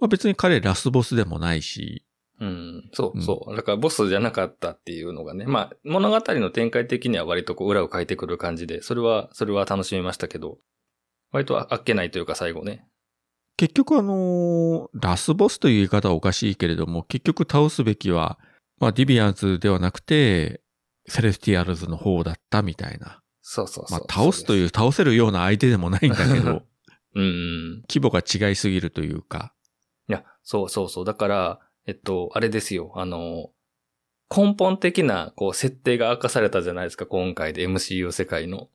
[0.00, 2.04] まあ、別に彼ラスボスでもないし、
[2.40, 3.56] うん、そうそう。
[3.56, 5.46] だからボスじゃなかったっていうのがね。
[5.46, 10.58] まあ、物語の展開的には割とこう裏を書いてくる感じで、それは、それは楽しみましたけど、
[11.30, 12.86] 割とあっけないというか最後ね。
[13.56, 18.38] 結局あのーラスボスという言い方はおかしいけれども、結局倒すべきは、
[18.80, 20.60] まあ、ディビアンズではなくて、
[21.06, 23.20] セレスティアルズの方だったみたいな。
[23.42, 24.00] そうそうそう。
[24.00, 26.62] まあ、倒すという、倒せるような相手でもないんだけど、
[27.14, 27.82] うん。
[27.88, 29.53] 規模が違いすぎるというか、
[30.44, 31.04] そうそうそう。
[31.04, 32.92] だから、えっと、あれですよ。
[32.94, 33.50] あの、
[34.34, 38.68] 根本的な、こう、設定が明かされたじゃないですか、今回で MCU 世界の。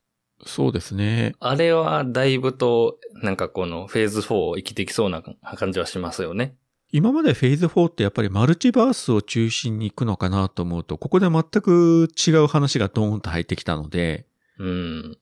[0.46, 1.34] そうですね。
[1.38, 6.56] あれはだいぶと、なんかこのフェーズ4を生きてきそうな感じはしますよね。
[6.92, 14.26] 今までフェーズ4ってやっぱりマルチバースを中心に行くのかなと思うと、ここで全く違う話がドーンと入ってきたので、
[14.58, 15.18] うん。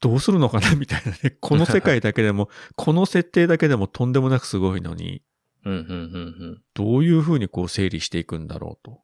[0.00, 0.74] どうするのかな？
[0.74, 1.36] みたいなね。
[1.40, 5.22] この世界だけでも、 この設定だけでもとんでもなくすごいのに、
[5.64, 9.00] うん、うん、うん、どういうふうにこう整理していくんだろうと。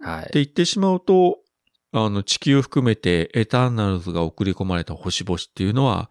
[0.00, 0.08] うん。
[0.08, 0.22] はい。
[0.22, 1.38] って言ってしまうと、
[1.92, 6.10] あの、地球含めてエターナルズが送り込まれた星々っていうのは、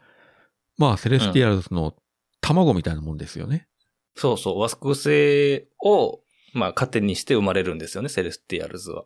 [0.78, 1.95] まあ、セレスティアルズの
[2.41, 3.67] 卵みたいなもんですよね。
[4.15, 6.21] そうそう、惑星を、
[6.54, 9.06] まあ、糧にして生まれるんですよね、セレスティアルズは。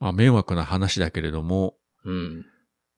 [0.00, 2.46] まあ、迷惑な話だけれども、うん。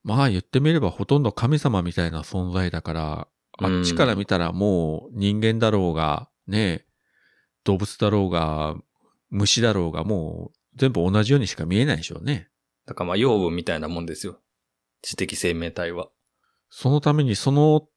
[0.07, 6.86] まあ言ってみればほとんど神様みたいな存在だから、あっちから見たらもう人間だろうが、ね、
[7.67, 8.77] 動物だろうが、
[9.31, 12.49] 虫だろうがもう全部同じようにしか見えないでしょうね。
[12.87, 14.39] だからまあ、養分みたいなもんですよ。
[15.03, 16.09] 知的生命体は。
[16.71, 17.89] そのためにその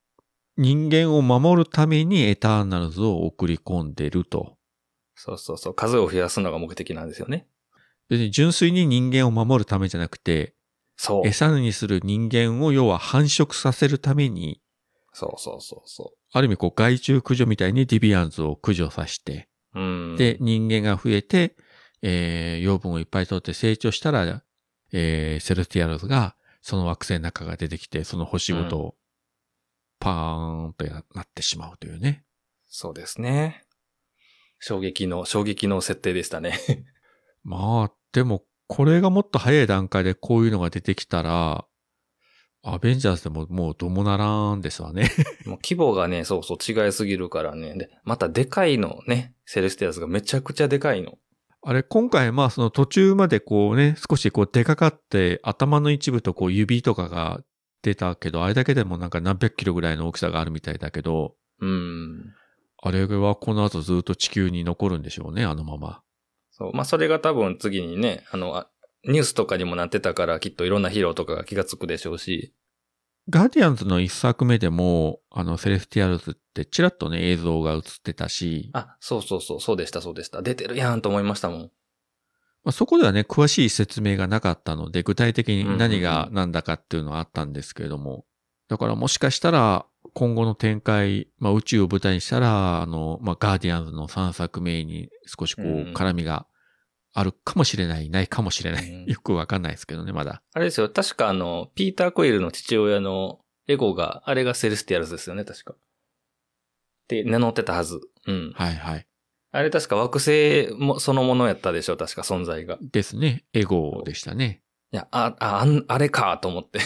[0.56, 4.56] 人間を守るためにエターナルズを送り込んでると。
[5.14, 5.74] そうそうそう。
[5.74, 7.46] 数を増やすのが目的なんですよね。
[8.08, 10.54] 別に純粋に人間を守るためじゃなくて、
[10.96, 11.26] そう。
[11.26, 14.60] 餌にする人間を要は繁殖させるために、
[15.12, 19.80] そうそうそうそある意味こう害虫駆除みたいにディビアンズを駆除させて、う。
[19.80, 20.16] うん。
[20.16, 21.56] で、、人間が増えて、
[22.02, 24.42] えー養分をいっぱい取って成長したら、
[24.92, 28.96] えーセルティアルズがその惑星の中が出てきて、その星ごと
[29.98, 32.24] パーンとなってしまうというね。
[32.68, 33.64] そうですね。
[34.58, 36.58] 衝撃の、衝撃の設定でしたね。
[37.42, 41.66] まあ、でも、これがもっと早い段階でこういうのが出てきたら、
[42.62, 45.10] アベンジャーズでももうどうもならんですわね。
[45.46, 47.74] もう規模がね、そうそう違いすぎるからね。
[47.74, 51.18] で、またでかいのね、セレスティアルズがめちゃくちゃでかいの。
[51.62, 57.42] あれ、今回まあその途中までこうね、少しこう出かかって頭の一部とこう指とかが
[57.82, 62.34] 出たけど、あれだけでもなんか何百キロぐらいの大きさがあるみたいだけど、うん。
[62.82, 66.02] あれはこの後ずっと地球に残るんでしょうね、あのまま。
[66.50, 66.72] そう。
[66.74, 68.70] まあ、それが多分次にね、あの、あ
[69.04, 72.54] ニュースとかにもなってたから、きっといろんなヒーローとかが気がつくでしょうし。
[73.28, 80.42] ガーディアンズの一作目でも、あの、セレスティアルズってチラッとね、映像が映ってたし、あ、そうそうそう、そうでした、そうでした。
[80.42, 81.60] 出てるやんと思いましたもん。
[82.62, 88.24] まあ、そこではね、詳しい説明がなかったので、具体的に何がうんうんうん何だかっていうのはあったんですけれども、
[88.68, 96.46] だからもしかしたら、今後の展開、まあ、宇宙を舞台にしたら、あの、まあ、ガーディアンズの3作目に少しこううん、絡みが
[97.12, 98.88] あるかもしれない、ないかもしれない。
[98.88, 100.42] うんよくわかんないですけどね、まだ。
[100.52, 105.74] あれですよ、確かあの、ピーター・クイルの父親のエゴが、あれがセレスティアルズですよね、確か。
[105.74, 105.76] っ
[107.08, 108.00] て名乗ってたはず。
[108.26, 108.52] うん。
[108.54, 109.06] はいはい。
[109.52, 112.78] あれ確か惑星もそのものやったでしょ、確か存在が。
[112.80, 113.44] いですね。
[113.52, 114.62] エゴでしたね。
[114.92, 116.80] や、あ、あ、あれかと思って。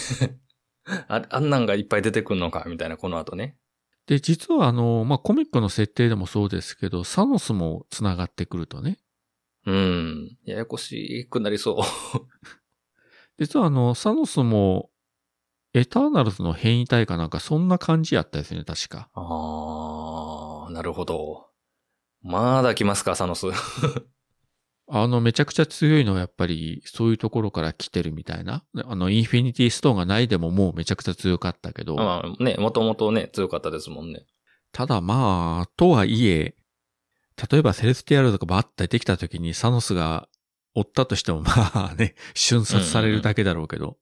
[1.09, 3.57] ああんなんがいっぱい出てくんのか、みたいな、この後ね。
[4.07, 8.99] で、実はあの、まあ、コミックの設定でもそうですけど、サノスも繋がってくるとね。
[9.67, 10.37] うん。
[10.45, 11.77] ややこしくなりそう。
[13.39, 14.91] 実はあの、サノスも、
[15.73, 19.11] エターナルズの変異体かなんかそんな感じやったですね、確か。
[19.15, 21.49] あー、なるほど。
[22.23, 23.47] まだ来ますか、サノス。
[24.87, 28.65] あの、めちゃくちゃ強いのはやっぱり、そういうところから来てるみたいな。
[28.85, 34.27] あの、インフィニティストーンがないでももうめちゃくちゃ強かったけど、まあね、もともとね、強かったですもんね。
[34.73, 36.55] ただまあ、とはいえ、
[37.51, 40.29] 例えばセレスティアルとかバッてできた時にサノスが
[40.75, 43.99] 追ったとしても まあね、瞬殺されるだけだろうけど、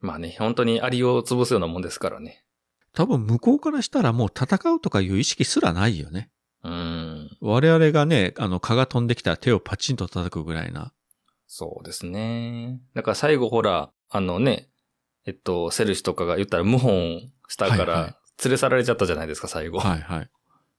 [0.00, 2.44] まあね、本当にアリを潰すようなもんですからね。
[2.92, 6.30] 多分向こうからしたらもう戦うとかいう意識すらないよね。
[6.64, 7.36] うん。
[7.40, 10.92] 我々がね、あの蚊が飛んできたら手をパチンと叩くぐらいな。
[11.46, 12.80] そうですね。
[12.94, 14.68] だから最後ほら、あのね、
[15.26, 19.78] えっと、セルシとかが言ったら謀反したかはいはいら、連れ去られちゃったじゃないですか、最後。
[19.78, 20.30] い、はいはい。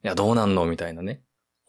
[0.01, 0.65] や、どうなんの？
[0.65, 1.21] みたいなね。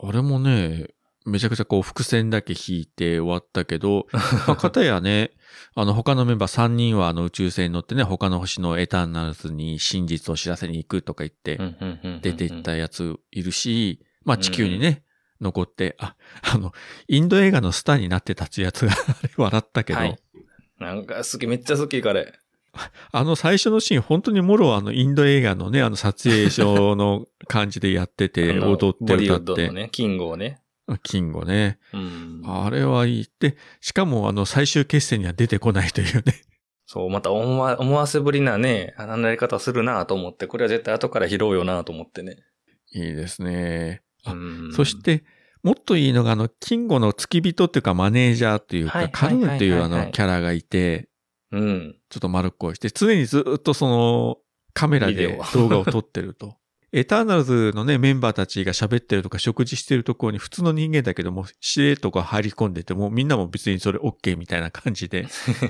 [0.03, 0.89] あれもね、
[1.27, 4.07] めちゃくちゃこう伏線だけ引いて終わったけど、
[4.47, 5.33] まあ、かたやね、
[5.75, 11.59] あの他のメンバー3人はあの宇宙船に乗ってね、他の星のエターナルズに真実を知らせに行くとか言って
[12.23, 15.05] 出て行ったやついるし、まあ地球にね、
[15.41, 16.73] 残って、あ、あの、
[17.09, 20.19] インド映画のスターになって立つやつが あれ笑ったけど、はい。
[20.79, 22.33] なんか好き、めっちゃ好き、彼。
[23.13, 30.61] あの最初のシーン、本当にもろあのインド映画のね、あの撮影所の感じでやってて、 踊って歌って、ね、キングをね。
[31.03, 31.79] キンゴね。
[31.93, 32.43] うん。
[32.45, 33.29] あれはいい。
[33.39, 36.43] で、しかもあの最終決戦には出てこないというね。
[36.87, 42.39] そう、また思わ思わせぶりなね、あのやり方するなと思って、これは絶対後から拾うよなと思ってね。
[42.93, 44.03] いいですね。
[44.25, 45.23] あうんそし、て、
[45.63, 51.10] もっといいのが、あの、キンゴの付き人っていうかマネージャーっていうか、カルーンっていうあのキャラがいて、
[51.53, 51.97] うん。
[52.09, 54.39] ちょっと丸っこいして、常にずっとその
[54.73, 56.57] カメラで動画を撮ってると。
[56.93, 65.29] エターナルズのね、メンバーたちが喋ってるとか食事してるところに普通の人間だけども、指令とか入り込んでても、みんなも別にそれ OK みたいな感じで、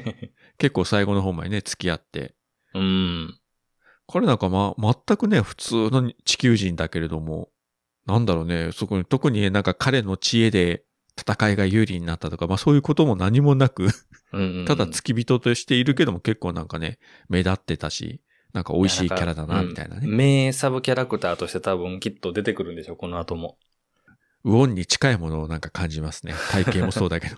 [0.56, 2.34] 結構最後の方までね、付き合って。
[2.72, 3.38] うん。
[4.06, 7.50] 彼なんかま、全くね、普通の地球人だけれども、
[8.06, 10.84] なんだろうね、そこに特になんか彼の知恵で
[11.20, 13.88] 戦いが有利になったとか、まあそういうことも何もなく、
[14.66, 18.20] ただ付き人としているけども結構なんかね、目立ってたし、
[18.52, 20.02] なんか美味しいキャラだな、みたいなね。
[20.04, 23.56] うん名サブキャラクターとして多分きっと出てくるんでしょう、この後も。
[24.44, 26.34] ウォンに近いものをなんか感じますね。
[26.50, 27.36] 体型もそうだけど。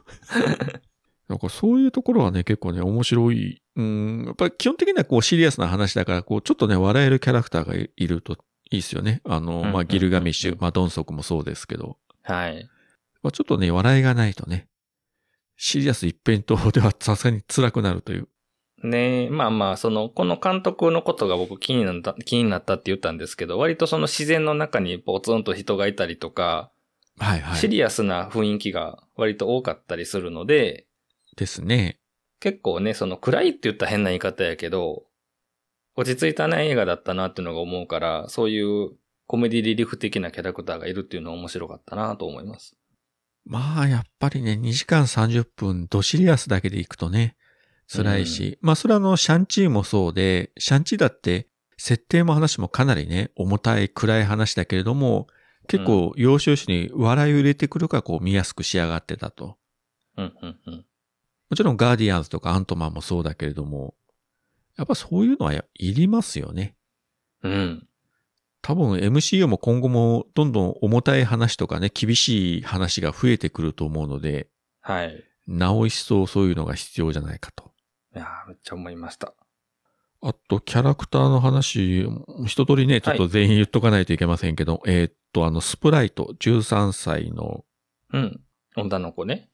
[1.29, 3.63] なんかそういうところはね、結構ね、面白い。
[3.75, 8.35] うん、やっぱり基本的にはこうシリアスな話だから、こうちょっとね、笑えるキャラクターがいいると
[8.71, 9.21] いいですよね。
[9.25, 12.69] あの、うんまあギルガメッシうんュ、まあドンソクもそうですけど、はい。
[13.23, 14.69] まあちょっとね、笑いがないとね、
[15.57, 18.29] シリアス一辺倒ではさすがに辛くなるという。
[18.83, 26.73] ねまあまあ、その、この監督のことが僕気になった、気になったって言ったんですけど、割とその自然の中にポツンと人がいたりとか、
[27.19, 27.59] はいはい。
[27.59, 30.87] シリアスな雰囲気が割と多かったりするので、
[31.37, 32.01] ですね。
[32.41, 35.05] 結構ね、その暗いって言ったら変な言い方やけど、
[35.95, 38.91] 落ち着いたね映画だったなっていうのが思うから、そういう
[39.27, 42.77] コメディリリーフ的なキャラクターがいるっていうのは面白かったなと思います。
[43.45, 47.37] まあ、やっぱりね、2時間30分、ドシリアスだけで行くとね、
[47.89, 55.27] 辛いし、まあ、それはあの、シャンチーもそうで、シャンチーだって、設定も話もかなりね、重たい暗い話だけれども、
[55.69, 59.59] 結構、要所要所に笑いを入れてくるから、こう、見やすく仕上がってたと。
[60.17, 60.85] うん、うん、うん。
[61.51, 63.95] もちろん、ガーディアンズとかアントマンもそうだけれども、
[64.77, 66.77] やっぱそういうのはいりますよね。
[67.43, 67.89] うん。
[68.63, 74.49] 多分 MCU も今後もどんどん重たい話とかね、厳しい話が増えてくると思うので、
[74.81, 75.25] はい。
[75.47, 77.73] なお一層そういうのが必要じゃないかと。
[78.15, 79.35] いやーめっちゃ思いました。
[80.25, 82.07] あと、キャラクターの話、
[82.47, 87.65] 一通りね、ちょっと全員言っとかないといけませんけど、えーっと、あの、スプライト、13歳の、
[88.13, 88.41] うん。
[88.77, 89.51] 女の子ね。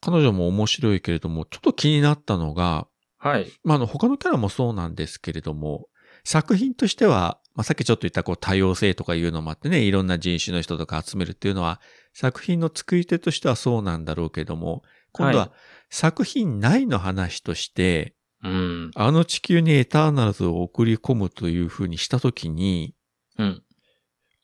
[0.00, 3.46] 彼女も面白いけれども、ちょっと気になったのが、はい。
[3.62, 5.86] まあ、あの、他のキャラもそうなんですけれども、
[6.24, 11.80] 作品としては、まあ、さっきちょっと言ったこう多様性とかいうのもあってね、いろんな人種の人とか集めるっていうのは、
[12.14, 15.52] 作品の作り手としてはそうなんだろうけども、今度はは
[15.90, 18.90] 作品内の話として、うん。
[18.94, 22.94] あの地球にエターナルズを送り込むというふうにしたときに、
[23.38, 23.62] うん。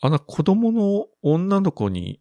[0.01, 2.21] あの子供の女の子に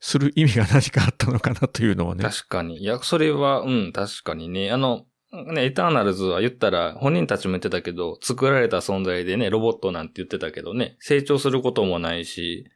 [0.00, 2.24] する意味が何かあったのかなというのはね。
[2.24, 2.78] 確かに。
[2.78, 4.70] いや、それは、うん、確かにね。
[4.70, 5.04] あの、
[5.52, 12.70] ね、エターナルズは言ったら、本人たちも言ってたけど、作られた存在でね、ロボットなんて言ってたけどね、成長することもないし、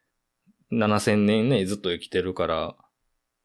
[0.73, 2.75] 7000年ね、ずっと生きてるから、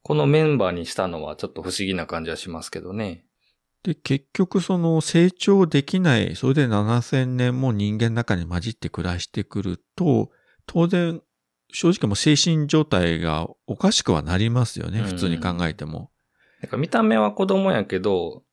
[0.01, 3.25] このメンバーにしたのはちょっと不思議な感じはしますけどね。
[3.83, 10.29] で、結局その成長できない、それで7000年も人間の中に混じって暮らしてくると、
[10.65, 11.21] 当然、
[11.71, 16.11] 正直もう精神状態がおかしくはなりますよね、うん普通に考えても。
[16.61, 18.43] なんか見た目は子供やけど、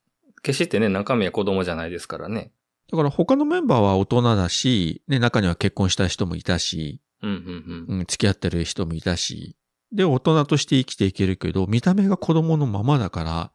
[0.43, 2.53] 決してね、中身は子供じゃないですからね。
[2.91, 7.99] だから他のメンバーは大人だし、ね、中には結婚した人もいたし、うん、うん、うん。
[7.99, 9.57] うん、付き合ってる人もいたし、
[9.93, 13.53] で、大人として生きていけるけど、見た目が子供のままだから、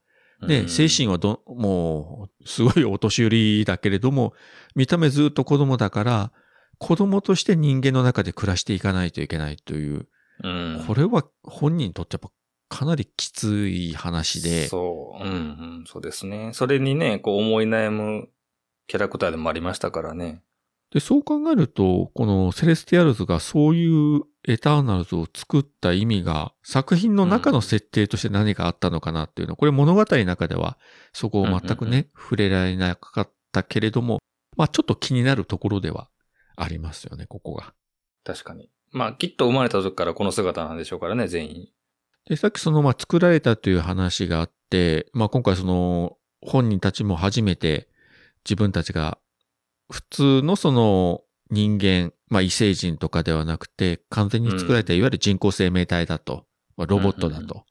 [0.47, 4.33] ね、うん精神はど、もう、すごいお年寄りだけれども、
[4.75, 6.31] 見た目ずっと子供だから、
[6.77, 10.07] 子供として人間の中で暮らしていかないといけないという、
[10.43, 10.83] うん。
[10.85, 12.31] これは本人にとってやっぱ
[12.69, 16.51] かなりきつい話で、そう、うん、うん、そうですね。
[16.53, 18.29] それにね、こう思い悩む
[18.87, 20.41] キャラクターでもありましたからね。
[20.91, 30.77] で、そう考えると、このセレスティアルズがそういうエターナルズを作った意味が、作品の中の設定として何があったのかなっていうのは、これ物語の中では
[31.13, 34.19] そこを全くね、うんうんうん触れられなかったけれども、
[34.57, 36.09] まあちょっと気になるところでは
[36.55, 37.73] ありますよね、ここが。
[38.23, 38.69] 確かに。
[38.91, 41.67] まあ、きっと生まれた時からこの姿なんでしょうからね、全員。
[42.27, 47.87] で、さっきその、まあ作られたという話があって、まあ今回その、本人たちも初めて
[48.43, 49.17] 自分たちが
[49.89, 51.21] 普通のその
[51.51, 56.45] 人間、まあ異星人とかではなくて、完全に作られたいわゆる人工生命体だと、
[56.77, 57.65] まあ、ロボットだと。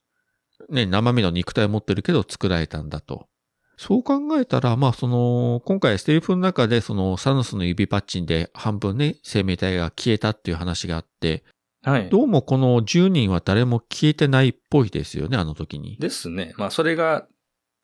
[0.71, 3.29] ね、生身の肉体を持ってるけど作られたんだと。
[3.77, 11.43] そう考えたら、まあその、今回ステリフの中でそのサヌスの指パッチンで半分ね、生命体が消えたっていう話があって、
[11.85, 12.09] はい。
[12.09, 15.99] どうもこの10人は誰も消えてないっぽいですよね、あの時に。
[15.99, 16.55] ですね。
[16.57, 17.26] まあ、それが、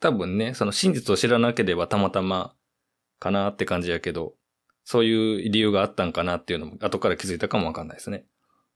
[0.01, 2.55] 多分ね、その真実を知らなければたまたま
[3.19, 4.33] かなって感じやけど、
[4.85, 8.25] そういう理由があったんかなっていうのも後から気づいたかもわかんないですね。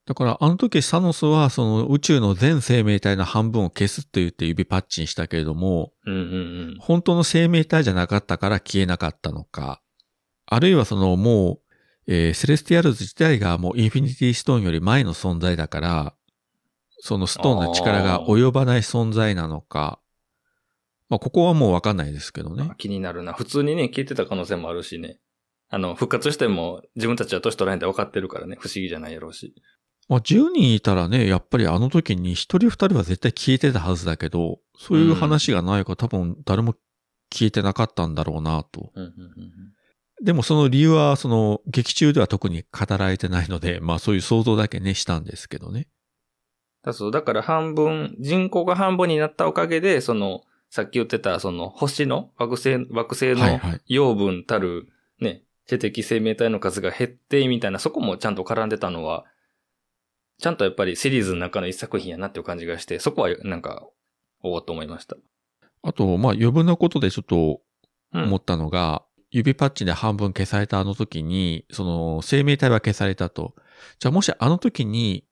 [0.07, 6.25] だからあの時サノスはその宇宙の全生命体の半分を消すって言って指パッチンしたけれども、うんうんう
[6.73, 6.77] ん。
[6.79, 9.81] 本当の生命体じゃなかったから消えなかったのか、
[10.45, 11.61] あるいはそのもう、
[12.07, 16.15] えーセレスティアルズ自体がもうインフィニティストーンより前の存在だから、
[17.01, 20.01] そのストーンの力が及ばない存在なのか、
[21.09, 22.71] まあここはもうわかんないですけどね。
[22.79, 23.33] 気になるな。
[23.33, 25.19] 普通にね、消えてた可能性もあるしね。
[25.69, 29.55] あの、復活しても自分たちは年取らへんって分かってるからね、不思議じゃないやろうし。
[30.09, 36.75] まあ10人いたらね、やっぱりあの時に1人2人は絶対消えてたはずだけど、そういう話がないから多分誰も
[37.33, 38.93] 消えてなかったんだろうなと。
[38.95, 39.53] うんうんうん
[40.25, 45.87] でもその理由は、その劇中では特に語られてないので、 まあそういう想像だけね、したんですけどね。
[46.83, 53.81] だそう、だから半分、人口が半分になったおかげで、その、さっき言ってた、その、星の、惑星、惑星のはいはい。
[53.87, 54.89] 養分たる、
[55.21, 59.27] ね、知的生命体の数が減って、みたいな、そこもちゃんと絡んでたのは、
[60.39, 63.87] ちゃんとやっぱりシリーズの中の一作品やなっていう感じがして、そこはなんか、
[64.43, 65.17] おおと思いました。
[65.83, 67.61] あと、まあ余分なことでちょっと
[68.13, 68.25] うん。
[68.25, 69.05] 思ったのが、
[69.35, 73.57] 指パッチンで半分消されたあの時に、その生命体は消されたと。
[73.99, 75.25] じゃあもしあの時に、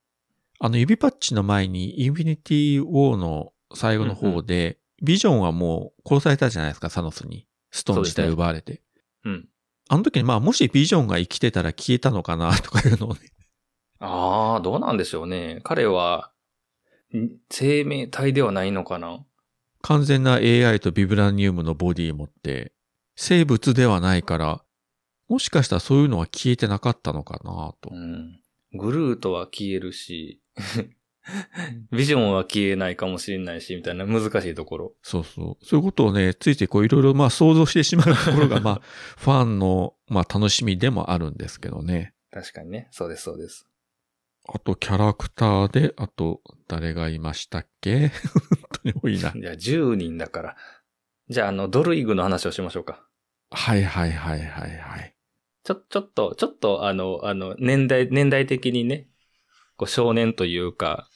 [0.59, 7.47] あの指パッチンの前にインフィニティ・ウォーの最後の方で、ビジョンはもう殺されたじゃないですか、サノスに。
[7.71, 8.83] ストーン自体奪われて。
[9.25, 9.49] うん。
[9.89, 13.21] あの時にまあもしビジョンが生きてたら消えたのかな とかいうのをね。
[14.01, 15.61] ああ、どうなんでしょうね。
[15.63, 16.33] 彼は、
[17.17, 19.25] ん生命体ではないのかな？
[19.83, 22.73] 完全な AI とビブラニウムのボディ持って、
[23.15, 24.65] 生物ではないから、
[25.29, 27.95] もしかしたらそういうのは消えてなかったのかなとう。
[27.97, 28.41] ん。
[28.75, 30.41] グルートは消えるし、
[31.93, 34.93] ビジョンは消えないかもしれないし、みたいな難しいところ。
[35.03, 35.65] そうそう。
[35.65, 38.81] そういうことをね、ついてこういろいろまあ想像してしまうところが まあ、
[39.17, 42.15] ファンのまあ楽しみでもあるんですけどね。
[42.31, 42.89] 確かにね。
[42.91, 43.67] そうです、そうです。
[44.49, 48.09] あとキャラクターで、あと誰がいましたっけ？
[48.11, 48.13] 本
[48.83, 49.33] 当に多いな。
[49.35, 50.57] いや、10人だから。
[51.33, 53.05] じゃあ、あの、ドルイグの話をしましょうか。
[53.51, 55.15] はいはいはいはいはい。
[55.65, 59.09] ちょ、ちょっと、ちょっと、あの、あの、年代、年代的にね、
[59.77, 61.09] こう、少年というか、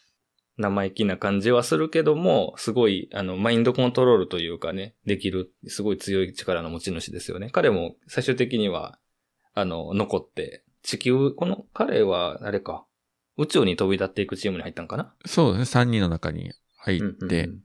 [0.59, 7.51] 生意気な感じはするけども、すごい、あの、マインドコントロールというかね、できる、すごい強い力の持ち主ですよね。
[7.51, 8.99] 彼も最終的には、
[9.55, 12.87] あの、残って、地球、この、彼は、あれか、
[13.37, 15.15] 宇宙に飛び立っていくチームに入ったんかな？
[15.27, 15.83] そうですね。
[15.83, 17.61] 3人の中に入って、うんうんうん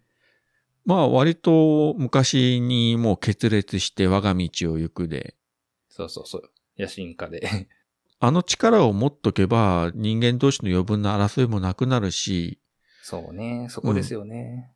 [0.85, 5.35] まあ割と昔にもう決裂して我が道を行くで、
[5.89, 6.43] そうそうそう。
[6.77, 7.67] 野心家で。
[8.19, 12.59] あの力を持っとけば人間同士の余分な争いもなくなるし、
[13.03, 14.71] そうね、そこですよね。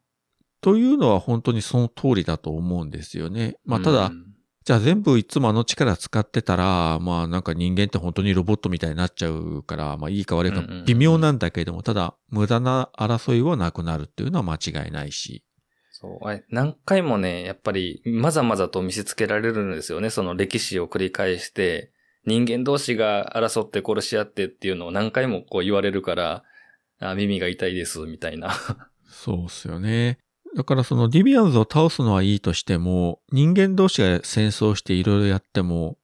[0.62, 3.58] というのは本当にその通りだと思うんですよね。
[3.64, 4.36] まあただ、うん
[4.66, 15.45] じゃあ全部いつもあの力使ってたら、まあなんか人間って本当にロボットみたいになっちゃうから、まあいいか悪いかうんうんうん微妙なんだけれども、ただ無駄な争いはなくなるっていうのは間違いないし。
[16.06, 16.44] そう。
[16.50, 20.10] 何回もね、やっぱり、まざまざと見せつけられるんですよね。
[20.10, 21.92] その歴史を繰り返して、
[22.26, 26.44] 人間同士が争って殺し合ってっていうのを何回もこう言われるから、
[27.00, 28.54] あ耳が痛いです、みたいな。
[29.08, 30.20] そうっすよね。
[30.56, 35.98] だからそのディビアンズを倒すのはいいとしても、人間同士が戦争していろいろやっても、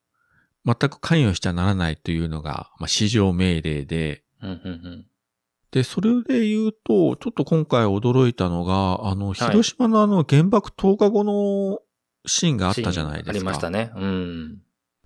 [0.65, 5.05] 全く関与しちゃならないというのが、まあ、市場命令で、うんうんうん
[5.71, 11.79] で、それで言うと、ちょっと今回驚いたのが、あの、広島のあの原爆10日後の
[12.25, 13.31] シーンがあったじゃないですか。
[13.31, 13.91] ありましたね。
[13.95, 14.59] うん。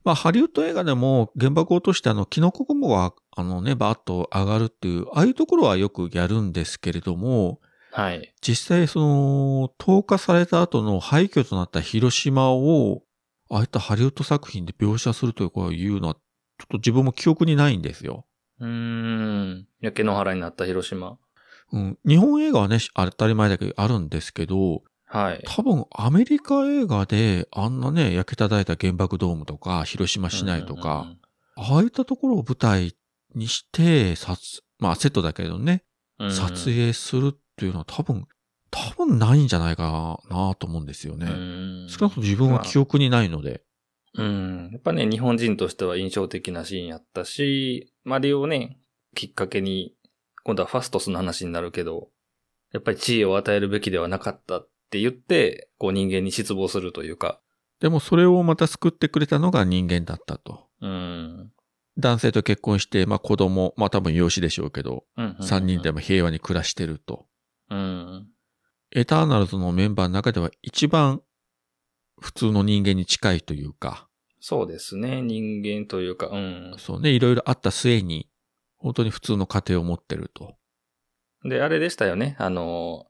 [0.04, 7.60] まあ、ハリウッド映画でも原爆を落としてあの、キノコ雲が、あのね、バーッと上がるっていう、ああいうところはよくやるんですけれども、
[7.92, 8.34] はい。
[8.42, 13.04] 実際その、投下された後の廃墟となった広島を、
[13.50, 18.26] ああいったハリウッド作品で描写するというのは、ちょっと自分も記憶にないんですよ。
[18.60, 19.68] うーん。
[19.82, 21.18] 焼け野原になった広島。
[21.72, 21.98] うん。
[22.06, 25.44] 日本映画はね、当たり前だけどあるんですけど、はい。
[25.46, 31.16] 多分アメリカ映画であんなね、焼けただいた原爆ドームとか、広島市内とか、
[31.56, 32.96] ああいったところを舞台
[33.34, 35.84] にして、撮、まあセットだけどね、
[36.20, 38.28] うんうんうん、撮影するっていうのは多分、
[38.72, 41.28] 多分ないんじゃないかなと思うんですよね。
[41.28, 43.62] うん少なくとも自分は記憶にないので。
[44.16, 44.70] うん。
[44.72, 48.80] やっぱね、日本人としては印象的なシーンやったし、マリをね、
[49.16, 49.96] きっかけに、
[50.44, 52.10] 今度はファストスの話になるけど、
[52.72, 57.42] やっぱり地位を与えるべきではなかったって言って、こう人間に失望するというか、
[57.80, 60.68] でもそれをまた救ってくれたのが人間だったと。
[60.82, 61.52] うん。
[61.98, 67.26] 男性と結婚して、まあ子供、まあ多分養子でしょうけど、うん三人でも平和に暮らしてると。
[67.70, 68.28] うん。
[68.92, 71.22] エターナルズのメンバーの中では一番
[72.20, 74.05] 普通の人間に近いというか、
[74.48, 75.24] そうですね。
[75.24, 76.76] 人間というか、うん。
[76.78, 78.30] そうね、いろいろあった末に、
[78.78, 80.54] 本当に普通の家庭を持ってると。
[81.44, 82.36] で、あれでしたよね。
[82.38, 83.08] あの、も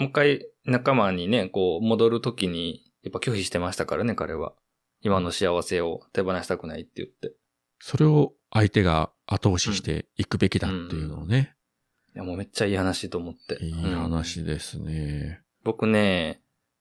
[0.00, 4.54] う一回仲間にね、こう、戻るときに、やっぱ拒否してましたからね、彼は。
[5.02, 7.34] 今の幸せを手放したくないって言って。
[7.78, 11.56] それを相手が後押ししていくべきだっていうのをね。
[12.14, 13.62] いや、もうめっちゃいい話と思って。
[13.62, 15.42] いいうん話ですね。
[15.62, 16.40] 僕ね、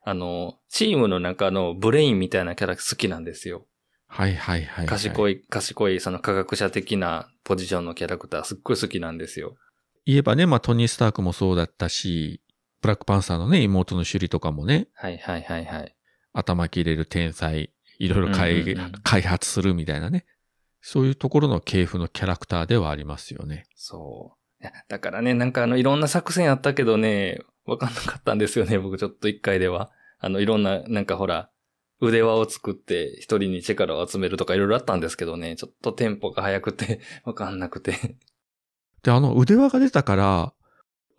[0.10, 3.68] あの、チームの中のブレインみたいなキャラ好きなんですよ。
[4.08, 4.86] はいはいはい、はい。
[4.86, 9.58] 賢い、賢い、その科学者的なポジションのキャラクターすっごい好きなんですよ。
[10.05, 12.41] 言えばね、まあトニー・スタークもそうだったし、
[12.82, 15.93] ブラックパンサーのね、妹のシュリとかもね、はいはいはいはい。
[16.32, 20.26] 頭切れる天才、いろいろ開,、うんうんうん開発するみたいなね。
[20.80, 23.66] そういうところの系譜のキャラクターではありますよね。
[23.76, 24.66] そう。
[24.88, 29.91] だからね、なんかあの、いろんな作戦あったけどね、わかんなかったんですよね、僕ちょっと一回では。
[30.20, 31.49] あの、いろんな、なんかほら、
[31.99, 38.18] 腕輪を作って一人に力を集めるとかいろいろあったんですけどね、ちょっとテンポが速くて、 わかんなくて。
[39.03, 40.53] で、あの腕輪が出たから、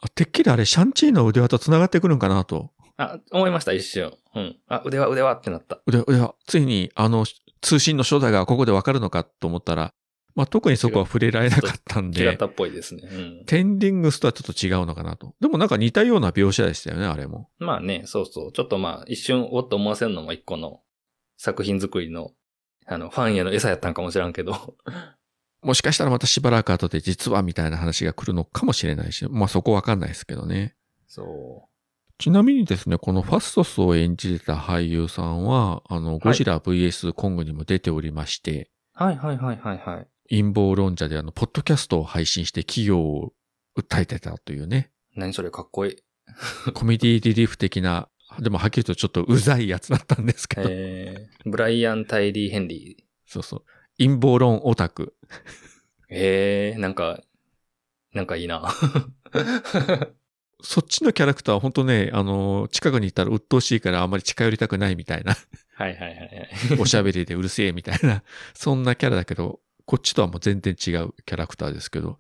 [0.01, 2.71] あてっきりあれシャンチーの腕輪と繋がってくるんかなと。
[2.97, 4.17] あ、思いました、一瞬。
[4.35, 4.57] うん。
[4.69, 5.81] あ、腕輪、腕輪ってなった。
[5.87, 7.25] 腕腕輪、ついにあの
[7.61, 9.93] 通信の正体がここでわかるのかと思ったら、
[10.39, 13.03] まあ特にそこは触れられなかったんで、木型っぽいですね。
[13.11, 13.45] うん。
[13.47, 15.35] テンディングスとはちょっと違うのかなと。
[15.41, 17.51] でもなんか似たような描写でしたよね、あれも。
[17.59, 18.53] まあね、そうそう。
[18.53, 20.81] ちょっとまあ、一瞬、おっと思わせるのも一個の
[21.39, 22.31] 作品作りの、
[22.87, 24.77] あの、ファンへの餌やったんかもしらんけど。
[25.63, 30.77] もしかしたらまたしばらく後で実はみたいな話が来るのかもしれないし、まあそこわかんないですけどね。
[31.09, 31.69] そ
[32.19, 38.71] ちなみにですね、このファストスを演じてた俳優さんは、あの、ゴジラ VS コングにも出ておりまして、
[39.01, 39.05] う。
[39.05, 40.07] はいはいはいはいはい。
[40.31, 43.33] 陰謀論者であの、ポッドキャストを配信して企業を
[43.77, 45.97] 訴えてたというね、何それかっこいい。
[46.75, 48.09] コメディリリーフ的な、
[48.39, 53.05] でもはっきりとちょっとうざいやつだったんですけど、えー、ブライアン・タイリー・ヘンリー。
[53.27, 53.65] そうそう。
[53.99, 55.15] 陰謀論オタク。
[56.11, 57.21] えー、なんか、
[58.15, 58.73] なんかいいな。
[60.61, 65.37] そっちのキャラクターは本当ね、あの、近くにいたら鬱陶しいからあんまり近寄りたくないみたいな、
[65.75, 66.49] はいはいはいはい。
[66.81, 68.25] おしゃべりでうるせえみたいな、
[68.55, 72.19] そんなキャラだけど、こっちとはもう全然違うキャラクターですけど、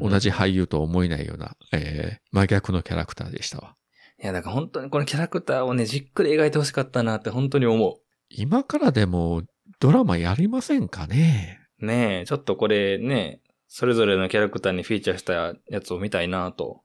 [0.00, 3.74] 同じ俳優とは思えないような、えー、真逆のキャラクターでしたわ。
[4.22, 7.98] いや、だから本当にこのキャラクターをね、じっくり描いてほしかったなって本当に思
[8.28, 9.42] 今からでも
[9.80, 11.58] ドラマやりませんかね？
[11.82, 11.86] う。
[11.86, 16.82] ねえ、ちょっとこれね、それぞれのキャラクターにフィーチャーしたやつを見たいなと。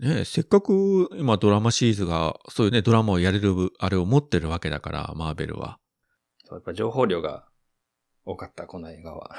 [0.00, 5.78] ねえせっかく今ドラマシリーズが、そういうね、ドラマをやれる、あれを持ってるわけだから、マーベルは。
[6.44, 7.47] そうやっぱ情報量が
[8.28, 9.34] 多かった、この映画は。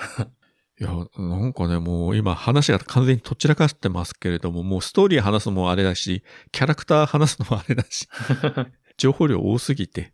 [0.80, 8.08] いや、なんかね、もう今話が完全にとっちらかってますけれども、もうストーリー話すのもあれだし、キャラクター話すのもあれだし、
[8.98, 10.14] 情報量多すぎて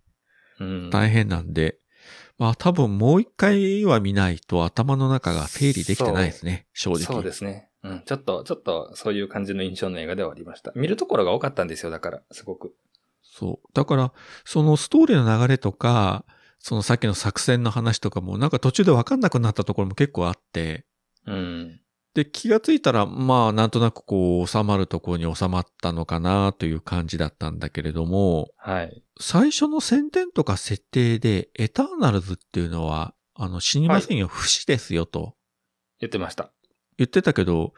[0.60, 0.90] うん。
[0.90, 1.78] 大変なんで、
[2.38, 7.00] まあ多分もう一回は見ないと頭の中が整理できてないですね、正直。
[7.00, 7.70] そうですね。
[7.84, 8.02] うん。
[8.06, 10.72] ちょっと、ちょっと、そういう感じの印象の映画ではありました。
[10.76, 12.74] 見るところが多かったんですよ、だから、すごく。
[13.22, 13.68] そう。
[13.74, 14.12] だから、
[14.44, 16.26] そのストーリーの流れとか、
[16.68, 20.84] そのさっきの作戦の話とかもなんか途中でわかんなくなったところも結構あって、
[21.28, 21.80] うん。
[22.16, 29.04] で、気がついたら、まあ、なんとなくこう、収まるところに収まったのかなという感じだったんだけれども、はい。
[29.20, 35.36] 最初の宣伝とか設定で、エターナルズっていうのは、あの、死にませんよ、不死ですよと
[36.00, 36.52] 言ってました。
[36.98, 37.74] 言ってたけど、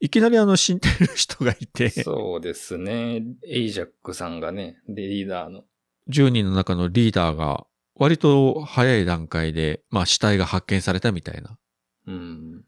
[0.00, 3.22] いきなりあの、死んでる人がいて、そうですね。
[3.46, 5.64] エイジャックさんがね、でリーダーの。
[6.08, 7.66] 10人の中のリーダーが、
[8.00, 11.58] 割と早い段階で、まあ死体が発見されたみたいな。
[12.06, 12.64] うん。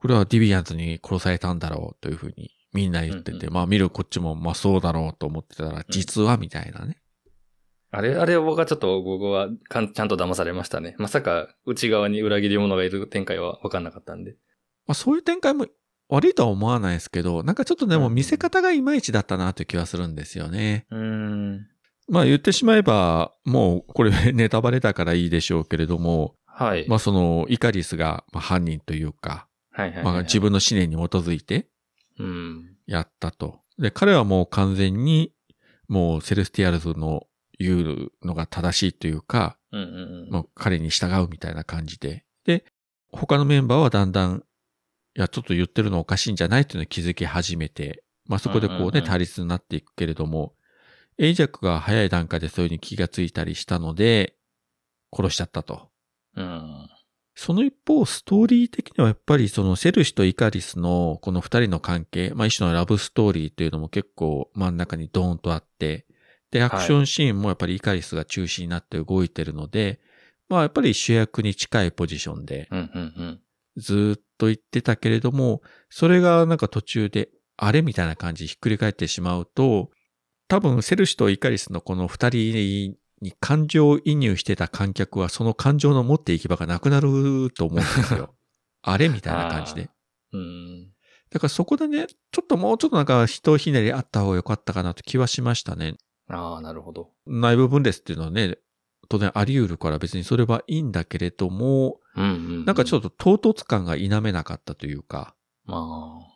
[0.00, 6.98] これはディビアンズに殺されたんだろうというふうにみんな言ってて、うんうんまあ見るこっちもまあそうだろうと思ってたら、実はみたいなね。
[7.92, 10.96] あれ、あれ僕はちょっと、僕はかんちゃんと騙されましたね。
[10.98, 14.32] まさか、内側に裏切り者がいる展開は分かんなかったんで。
[14.88, 15.68] まあそういう展開も
[16.08, 20.86] 悪いとは思わないですけど、なんかちょっとでも見せ方がいまいちだったなという気はするんですよね。
[20.90, 21.68] うーん。
[22.08, 26.86] まあ言ってしまえば、もうこれネタバレだからいいでしょうけれども、はい。
[26.88, 30.14] まあそのイカリスがまあ犯人というか、はいはいはい、はい。
[30.14, 31.68] まあ自分の思念に基づいて
[32.18, 32.76] うん。
[32.86, 33.60] やったと。
[33.78, 35.32] で、彼はもう完全に
[35.88, 37.26] もうセレスティアルズの
[37.58, 40.30] 言うのが正しいというか、うんうんうん。
[40.30, 42.24] もう彼に従うみたいな感じで。
[42.44, 42.64] で、
[43.10, 44.44] 他のメンバーはだんだん、
[45.16, 50.54] いや、ちょっと言ってるのおかしいんじゃないっていうのに気づき始めて、まあそこでこうね、うんうんうん対立になっていくけれども、
[51.18, 54.36] エイジャックが早い段階でそういうに気がついたりしたので、
[55.14, 55.90] 殺しちゃったと。
[56.36, 56.88] うん。
[57.36, 66.06] その一方、ストーリー的にはやっぱりそのセルシュとイカリスのこの二人の関係、まあ一種のラブストーリーというのも結構真ん中にドーンとあって、
[66.50, 70.00] で、アクションシーンもやっぱりイカリスが中心になって動いてるので、
[70.48, 72.68] まあやっぱり主役に近いポジションで。
[73.76, 79.90] ずーっと言ってたけれども、それがなんか途中で、あれみたいな感じひっくり返ってしまうと、
[80.48, 88.34] 多分セルシュとイカリスのこの二人に感情移入してた観客はその感情の持っていき場がなくなると思うんですよ。
[88.82, 89.90] あれみたいな感じで。
[90.32, 90.92] うん。
[91.30, 95.96] だからそこでね、ちょっともうちょっとなんか人ひねりあった方が良かったかなと気はしましたね。
[96.28, 97.10] ああ、なるほど。
[97.26, 98.58] 内部分裂っていうのはね、
[99.08, 105.34] 当然あり得るから別にそれはいいんだけれども、うんうん、なんかちょっっと唐突感が否めなかったというか、
[105.66, 105.72] と。
[105.72, 106.33] ま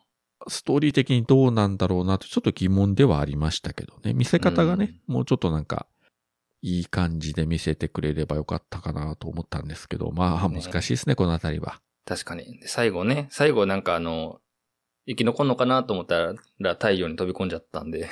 [0.49, 4.13] ストーリー的にどうなんだろうなとちょっと疑問ではありましたけどね。
[4.13, 5.87] 見せ方がね、もうちょっとなんか、
[6.61, 11.75] いい感じで見せてくれればよかったかなと思ったんですけど、まあね難しいですね、このあたりは。
[11.75, 12.59] あ、確かに。
[12.59, 14.41] で最後ね、最後なんかあの、
[15.07, 18.09] 生き残んのかなと思ったら太陽に飛び込んじゃったんで。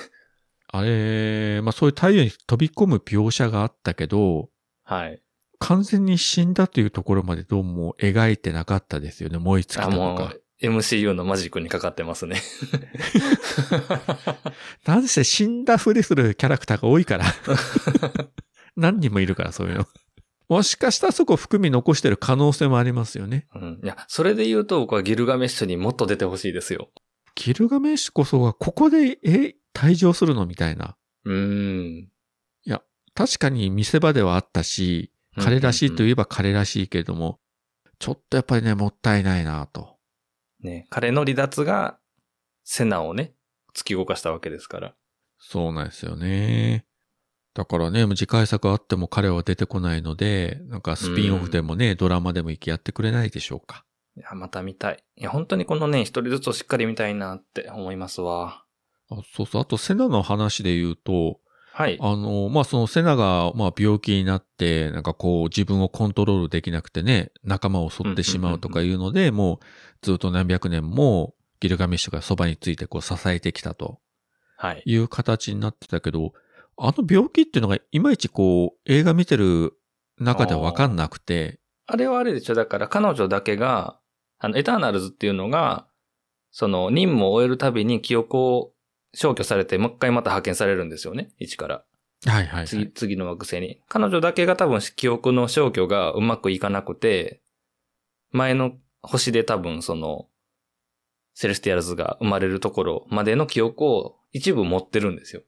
[0.70, 4.50] あれ、まあそういう太陽に飛び込む描写があったけど、
[4.84, 5.22] はい。
[5.60, 10.34] 完全に死んだというところまでどうも描いてなかったですよね、燃え尽きあ、たともか。
[10.62, 12.42] う、MCU のマジックにかかってますね。
[14.86, 17.26] なんせ死んだふりするキャラクターが多いから。
[18.76, 19.88] 何人もいるから、そういうの。
[20.50, 23.48] もしかしたらそこ含み残してる可能性もありますよね。
[23.56, 23.82] うん。
[23.84, 26.90] いや、それで言うと僕はギルガメッシュにもっと出てほしいですよ。
[27.36, 30.46] ギルガメッシュこそがここで、え、退場するの？
[30.46, 30.96] みたいな。
[31.26, 32.10] うーん。
[33.14, 37.40] 確かに見せ場ではあったし、彼らしいといえば彼らしいけれども、
[37.98, 39.97] ちょっとやっぱりね、もったいないなと。
[40.62, 42.00] ね、彼の離脱が、
[42.64, 43.34] セナをね、
[43.76, 44.96] 突き動かしたわけですから。
[45.40, 46.86] そうなんですよね。
[47.54, 53.84] だからね、次回作あっても彼は出てこないので、なんかスピンオフでもね、ドラマでも行きやってくれないでしょうか。
[54.16, 55.04] いや、また見たい。
[55.16, 58.64] いや、本当にこのね、一人ずつをしっかり見たいなって思いますわ。
[59.10, 59.62] あそうそう。
[59.62, 61.40] あと、セナの話で言うと、
[61.78, 61.98] はい。
[62.02, 69.66] あの、まあ、そのセナが、まあ、病気になって、なんかこう、自分をコントロールできなくてね、仲間を襲ってしまうとかいうので、もう、
[70.02, 74.00] ずっと何百年も、ギルガメッシュがそばについてこう支えてきたと。
[74.58, 74.82] はい。
[74.88, 76.34] いう形になってたけど、
[76.78, 79.74] あの病気っていうのがいまいちこう、映画見てる
[80.18, 82.56] 中ではわかんなくて、あれはあれでしょ。
[82.56, 84.00] だから彼女だけが、
[84.40, 85.86] あの、エターナルズっていうのが、
[86.50, 88.74] その、任務を終えるたびに記憶を
[89.18, 91.32] 消去されて、もう一回また派遣されるんですよね。
[91.40, 91.84] 一から。
[92.26, 92.68] はいはい、はい。
[92.68, 93.82] 次、次の惑星に。
[93.90, 97.42] 彼女だけが多分記憶の消去がうまくいかなくて、
[98.30, 100.28] 前の星で多分その、
[101.34, 105.42] セレスティアルズが生まれるところまでの記憶を一部持ってるんですよ。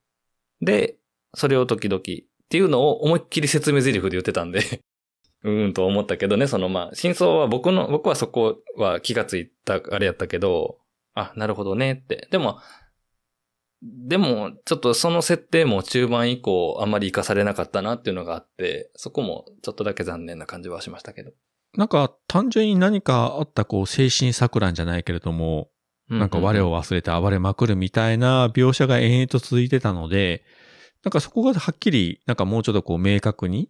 [0.62, 0.98] で、
[1.36, 2.04] それを時々っ
[2.50, 4.62] ていうのを思いっきり説明台詞で言ってたんで、
[5.46, 10.80] うーんと思ったけどね、そのまあ、真相は僕の、僕はそこは気がついたあれやったけど、
[11.14, 12.28] あ、なるほどねって。
[12.32, 12.60] でも、
[13.82, 21.32] でも、ちょっとその設定も中盤以降あんまり活かされなかったなっていうのがあって、そこもちょっとだけ残念な感じはしましたけど。
[21.78, 25.70] なんか、単純に何かあったこう、精神錯乱じゃないけれども、
[26.10, 30.44] なんか我を忘れて暴れまくるみたいな描写が延々と続いてたので、
[31.04, 33.70] なんかそこがはっきり、なんかもうちょっとこう明確に。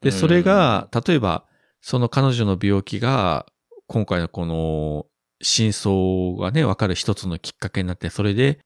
[0.00, 1.44] で、それが、例えば、
[1.80, 3.46] その彼女の病気が、
[3.86, 5.06] 今回のこの、
[5.40, 8.58] 真相がね、わかる一つのきっかけになって、それで、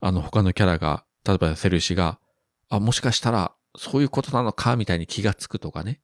[0.00, 2.18] あの他のキャラが、例えばセルシが、
[2.68, 6.00] あ、もしかしたら、そういうことなのか、みたいに気がつくとかね。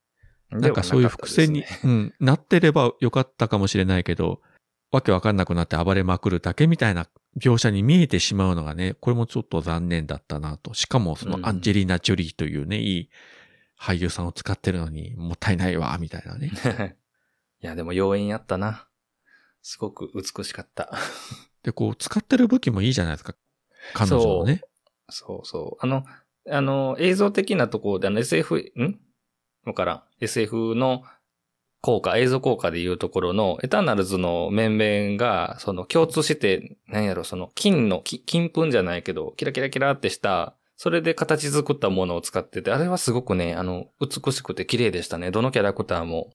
[0.50, 4.40] なんかそういう伏線に、うん、なってればよかったかもしれないけど、
[4.92, 7.08] わけわかんなくなって暴れまくるだけみたいな
[7.40, 10.74] 描写に見えてしまうのがね、これもちょっと残念だったなと。
[10.74, 13.10] しかもそのアンジェリーナ・ジョリーというね、いい
[13.78, 16.52] 俳優さんを使ってるのにもったいないわ、みたいなね。
[17.62, 18.86] いや、でも妖艶やったな。
[19.62, 20.92] すごく美しかった。
[21.64, 23.34] で、こう、使ってる武器もいいじゃないですか。
[23.94, 24.62] 彼女のね。
[25.08, 25.84] そうそう。
[25.84, 26.04] あの、
[26.50, 28.98] あの、映像的なところで、あの SF、ん？
[29.64, 30.02] わからん。
[30.20, 31.02] SF の
[31.80, 45.30] 効果、映像効果でいうところの、エターナルズの面々が、その共通して、なんやろ、その金の、金粉じゃないけど、キラキラキラってした、それで形作ったものを使ってて、あれはすごくね、あの、美しくて綺麗でしたね。
[45.30, 46.30] どのキャラクターも、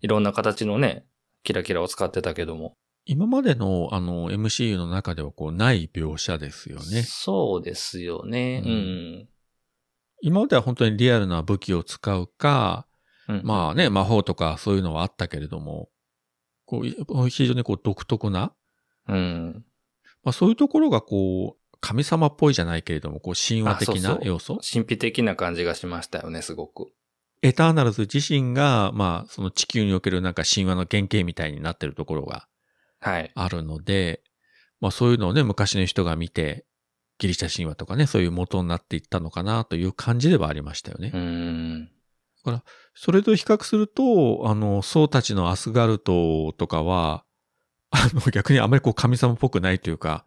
[0.00, 1.06] いろんな形のね、
[1.44, 2.74] キラキラを使ってたけども。
[3.06, 7.04] 今までのあの MCU の中ではこうない描写ですよね。
[7.04, 8.62] そうですよね。
[8.64, 8.76] ううん
[9.22, 9.28] ん。
[10.20, 12.86] 今までは本当にリアルな武器を使うか、
[13.28, 15.88] うんまあね、魔法とかそういうのはあったけれども、
[16.64, 18.52] こう、非常にこう独特な、
[19.08, 19.64] うん。
[20.24, 24.58] まあそういうところがこう、神様っぽいじゃないけれども、こう神話的な要素？
[24.68, 26.90] 神秘的な感じがしましたよね、すごく。
[27.42, 32.55] エターナルズ自身が、まあその地球におけるなんか神話の原型みたいになってるところがはい。
[33.00, 34.22] あるので、
[34.80, 36.64] まあそういうのをね、昔の人が見て、
[37.18, 41.10] ギリシャ神話とかね、そういう元になっていったのかなという感じではありましたよね。
[41.14, 41.90] うーん。
[42.94, 47.24] それと比較すると、あの、僧たちのアスガルトとかは、
[47.90, 50.24] あの、 逆にあまりこう神様っぽくないというか、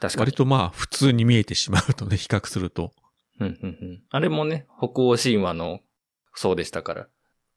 [0.00, 0.20] 確かに。
[0.20, 2.92] 割とまあ普通に見えてしまうとね、比較すると。
[3.38, 4.02] うんうんうん。
[4.10, 5.80] あれもね、北欧神話の
[6.34, 7.08] そうでしたから。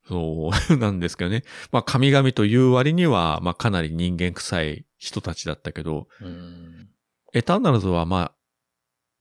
[0.07, 1.43] そう なんですけどね。
[1.71, 6.89] まあ神々という割には、まあかなり人間臭い人たちだったけど、うん。
[7.33, 8.35] エターナルズはまあ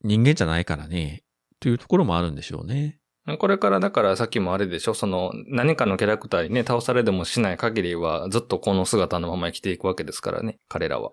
[0.03, 1.24] 人間じゃないからね、
[1.61, 2.99] というところもあるんでしょうね。
[3.39, 11.12] これからだからさっきもあれでしょその何かのキャラクターにね、倒されでもしない限りはずっとこの姿のまま生きていくわけですからね、彼らは。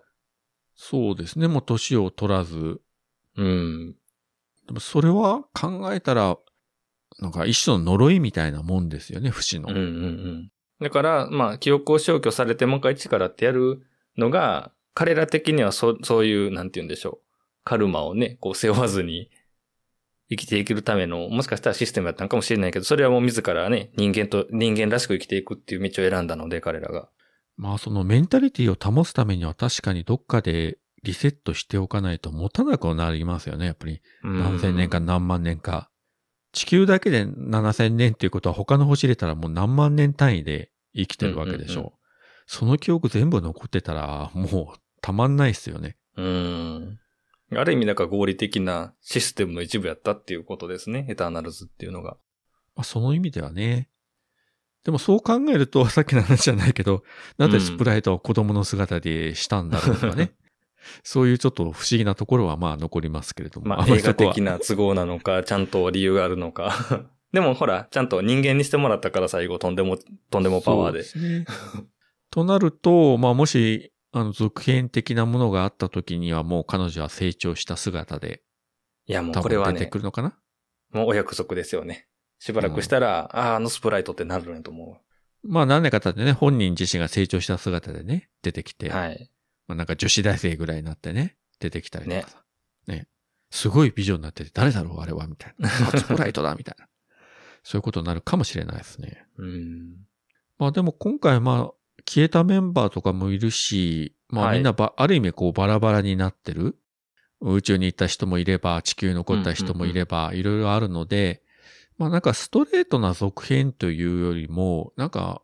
[0.74, 1.46] そうですね。
[1.46, 2.80] もう年を取らず。
[3.36, 3.94] うん。
[4.66, 6.36] でもそれは考えたら、
[7.18, 9.68] なんか一種の呪いみたいなもんですよね、不死の。
[9.68, 10.50] うんうんうん。
[10.80, 13.82] だから、まあ、記憶を消去されてもう一回一からってやる
[14.16, 17.26] のが、彼ら的にはそそういう、なんて言うんでしょう。
[17.64, 19.30] カルマをね、こう背負わずに
[20.30, 27.08] 生きていけるための、もしかしたらシステムだったのかもしれないけど、それはもう自らね、人間と、人間らしく生きていくっていう道を選んだので、彼らが。
[27.56, 34.00] まあそのメンタリティを保つためには確かにどっかでリセットしておかないと持たなくなりますよね、やっぱり。
[34.22, 35.89] 何千年かうん何万年か。
[36.52, 41.76] 地球だけで7000年っていうことは他の星入れたらもう何万年単位で生きてるわけでしょう。
[41.76, 41.92] うんうんうん
[42.52, 45.96] その記憶全部残ってたらもうたまんないっすよね。
[46.16, 46.98] うん。
[47.54, 51.06] ある意味、だから合理的なシステムの一部やったっていうことですね。
[51.08, 52.16] エターナルズっていうのが。
[52.74, 53.88] まあ、その意味ではね。
[54.84, 57.04] でもそう考えると、 さっきの話じゃないけど、
[57.38, 60.32] なんでスプライトを子供の姿でしたんだろうとかね。
[61.02, 63.68] そういうちょっと不思議なところはまあ残りますけれども。
[63.68, 66.74] まあ、映画的な都合なのか、 ちゃんと理由があるのか。
[67.32, 69.98] でもほら、ちゃんと人間にしてもらったから最後、とんでも、
[70.30, 70.98] とんでもパワーで。
[70.98, 71.46] ですね。
[72.30, 78.42] となると、まあもし、あの、続編的なものがあった時にはもう彼女は成長した姿で、
[79.06, 80.36] いや、もう多これはね分出てく、るのかな？
[80.92, 82.08] もうお約束ですよね。
[82.40, 84.98] しばらくしたら、ああ、あのスプライトってなるんやと思
[85.42, 88.92] まあ何年か経ってね、本人自身が成長した姿でね、出てきて、う。
[88.92, 89.30] はい。
[89.70, 92.42] まあなんか女子大生ぐらいになってね、出てきたりとかさ。
[92.88, 93.06] ね。
[93.52, 95.68] すごい美女になってて、誰だろうあれはみたいな。
[95.70, 96.88] あスプライトだみたいな。
[97.62, 99.26] そういうことになるかもしれないですね。
[99.38, 99.94] うん。
[100.58, 101.72] まあでも今回まあ、
[102.04, 106.76] 消えたメンバーとかもいるし、まあはいみんなば、ある意味こうバラバラになってる。
[107.40, 111.42] 宇宙に行った人もいれば、地球に残った人もいれば、いろいろあるので、
[111.96, 115.42] まあなんかストレートな続編というよりも、なんか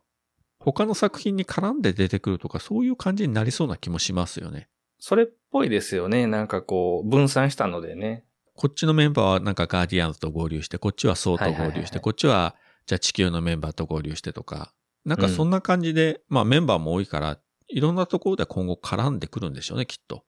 [0.59, 4.69] 他の作品に絡んで出てくるとか、そういう感じになりそうな気もしますよね。
[4.99, 6.27] それっぽいですよね。
[6.27, 8.25] なんかこう、分散したのでね。
[8.55, 12.55] こっちのメンバーはなんかガーディアンズと合流して、こっちはソウと合はいはいはいはい流して、こっちは
[12.87, 14.73] じゃあ地球のメンバーと合流してとか、
[15.05, 17.37] なんかそんな感じで、まあメンバーも多いから、
[17.67, 20.23] いろんなところで今後絡んでくるんでしょうね、きっと。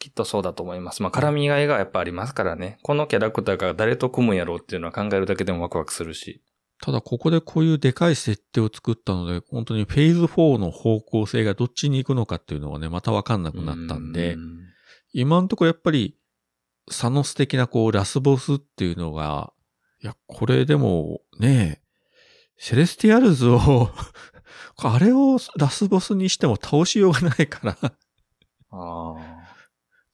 [0.00, 1.02] きっとそうだと思います。
[1.02, 2.78] まあ、絡みがいがやっぱありますからね。
[2.82, 6.42] このキャラクターが誰と組むんやろうっていうのは考えるだけでもワクワクするし。
[6.82, 14.60] ただここでこういうでかい設定を作ったので、本当にフェーズ4の方向性がどっちに行くのかっていうのはね、またわかんなくなったんで、うん
[15.12, 16.16] 今んとこやっぱり、
[16.90, 19.52] サノス的なこう、ラスボスっていうのが、
[20.02, 21.82] いや、これでもね、
[22.56, 23.90] セレスティアルズを、
[24.82, 27.90] あれをラスボスにしても倒しようがないから、あ
[28.70, 29.14] あ。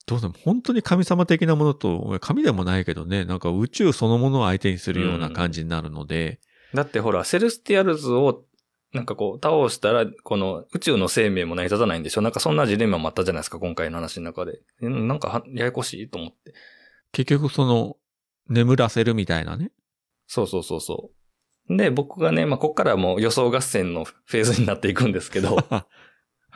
[0.07, 6.41] どうでも本当に神様的なものと、神でもないけどね、なんか宇宙そのものを相手にするような感じになるので、
[6.77, 8.45] だってほら、セレスティアルズを、
[8.93, 12.21] なんかこう、倒したら、この宇宙の生命も成り立たないんでしょ？
[12.21, 14.61] なんかそんなジレンマもあったじゃないですか、今回の話の中で。
[14.87, 16.55] んなんかは、ややこしいと思って。
[17.13, 17.97] 結局その、
[18.49, 19.73] 眠らせるみたいなね。
[20.29, 21.11] そうそうそうそ
[21.69, 21.77] う。
[21.77, 25.87] で、僕がね、まあ、こっからはもう予想合戦のフェーズになっていくんですけど、 は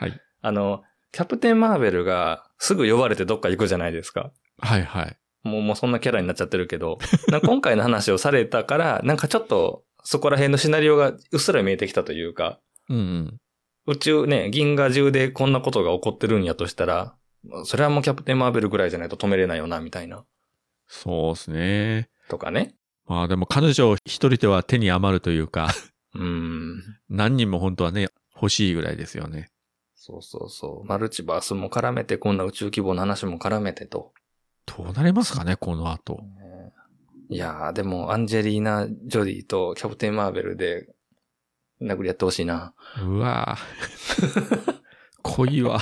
[0.07, 0.21] い。
[0.41, 4.33] あの、キャプテン・マーベルがすぐ呼ばれてどっか行くじゃないですか。
[4.59, 5.19] はいはい。
[5.43, 6.99] もう、もうそんなキャラになっちゃってるけど、
[7.45, 13.41] 今回の話をされたから、なんかちょっと、そこら辺のシナリオがうっすら見えてきたというか、うんうん。
[13.87, 17.15] 宇宙ね、銀河中でこんなことが起こってるんやとしたら、
[17.65, 20.25] それはもうキャプテン・マーベルぐらいじゃないと止めれないよな、みたいな。
[20.87, 22.11] そうですね。
[22.29, 22.75] とかね。
[23.07, 25.69] まあでも彼女一人では手に余るというか、
[26.15, 26.83] うーん。
[27.09, 29.51] 何人も本当はね、欲しいぐらいですよね。
[29.95, 30.89] そうそうそう。
[30.89, 34.13] マルチバースも絡めて、こんな宇宙規模の話も絡めてと。
[34.67, 36.21] どうなりますかね、この後。
[37.31, 40.89] いやー、でも、アンジェリーナ・ジョディとキャプテン・マーベルで、
[41.81, 42.75] 殴り合ってほしいな。
[43.03, 44.81] うわぁ。
[45.23, 45.81] 恋は。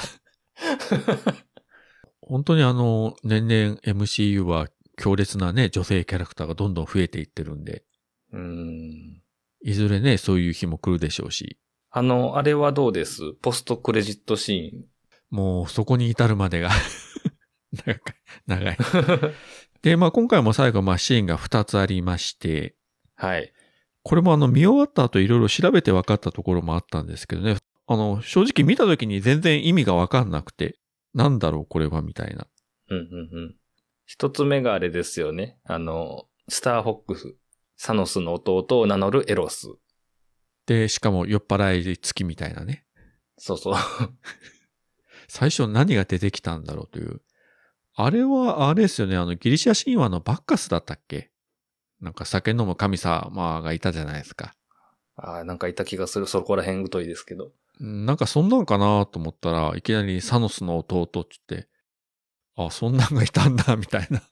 [2.20, 7.84] 本当にあの、年々 MCU は強烈なね、女性キャラクターがどんどん増えていってるんで、
[8.32, 9.22] うーん。
[9.62, 11.59] いずれね、そういう日も来るでしょうし、
[11.90, 13.32] あの、あれはどうです？
[13.40, 14.84] ポストクレジットシ
[15.30, 16.70] もうそこに至るまでが
[17.72, 18.01] 長い、
[18.46, 18.78] 長い。
[19.83, 22.74] で、まあ今回も最後、まあシーンが2つありまして、
[23.14, 23.53] はい。
[24.03, 27.57] これもあの見終わった後いろいろ調べて分かったところもあったんですけどね、
[27.87, 30.79] あの、正直見た時に全然意味がわかんなくて、
[31.14, 32.47] なんだろうこれはみたいな。
[32.91, 33.55] うんうんうん。
[34.07, 35.59] 一つ目があれですよね。
[35.64, 37.35] あの、スターフォックス。
[37.76, 39.68] サノスの弟を名乗るエロス。
[40.66, 42.85] で、しかも酔っ払い付きみたいなね。
[43.37, 43.74] そうそう。
[45.29, 47.22] 最初何が出てきたんだろうという。
[48.01, 51.32] あれは、あれですよね、あの、ギリシャ神話のバッカスだったっけ？
[52.01, 54.55] なんか酒飲む神様がいたじゃないですか。
[55.16, 56.28] ああ、なんかいた気がする。
[56.28, 57.51] そこら辺疎いですけど。
[57.80, 61.68] うんなんかそんなんかなと思ったらいきなりサノスの弟って言って、
[62.55, 64.22] あ、そんなんがいたんだ、みたいな。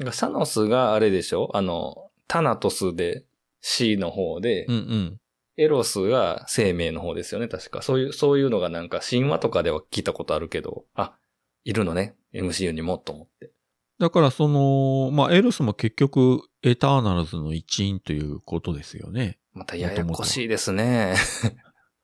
[0.00, 1.50] なんかサノスがあれでしょ？
[1.54, 3.24] あの、タナトスで
[3.60, 5.20] C の方で、うんうん。
[5.56, 7.82] エロスが生命の方ですよね、確か。
[7.82, 11.16] そういう、そういうのがなんか神話とかでは聞いたことあるけど、あ、
[11.64, 13.52] いるのね、MCU にもと思って。
[13.98, 19.38] だからその、まあ、エロスも結局、エターナルズの一員ということですよね。
[19.52, 21.16] またややこしいですね。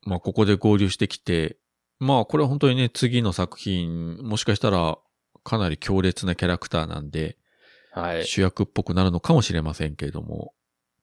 [0.03, 1.57] まあ、ここで合流してきて、
[2.01, 4.99] まあ、これは本当にね、次の作品、もしかしたら、
[5.45, 7.39] かなり強烈なキャラクターなんで、
[7.93, 8.27] はい。
[8.27, 10.53] 主役っぽくなるのかもしれませんけれども。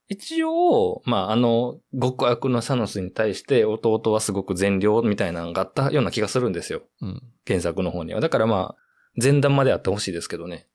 [0.09, 6.82] 一応、まあ、あの、極悪のサノスに対して弟はすごく善良みたいなのがあったような気がするんですよ。
[7.01, 7.24] うん。
[7.47, 8.19] 原作の方には。
[8.19, 8.90] だからまあ、
[9.22, 10.68] 前段まであってほしいですけどね。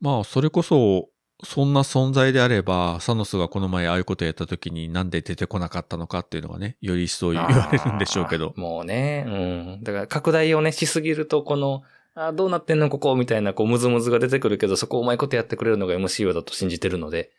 [0.00, 1.08] まあ、それこそ、
[1.44, 8.54] そんな存在であれば、サノスがこの前ああいうことやった時になんで出てこなかったのかっていうのがね、より一層言われるんでしょうけど。
[8.56, 9.30] もうね、う
[9.78, 9.84] ん。
[9.84, 11.82] だから拡大をね、しすぎると、この、
[12.14, 17.30] あーどうなってんのここみたいな、こう、ムズムズが出てくるけど、そこをうまいことやってくれるのが MCU だと信じてるので。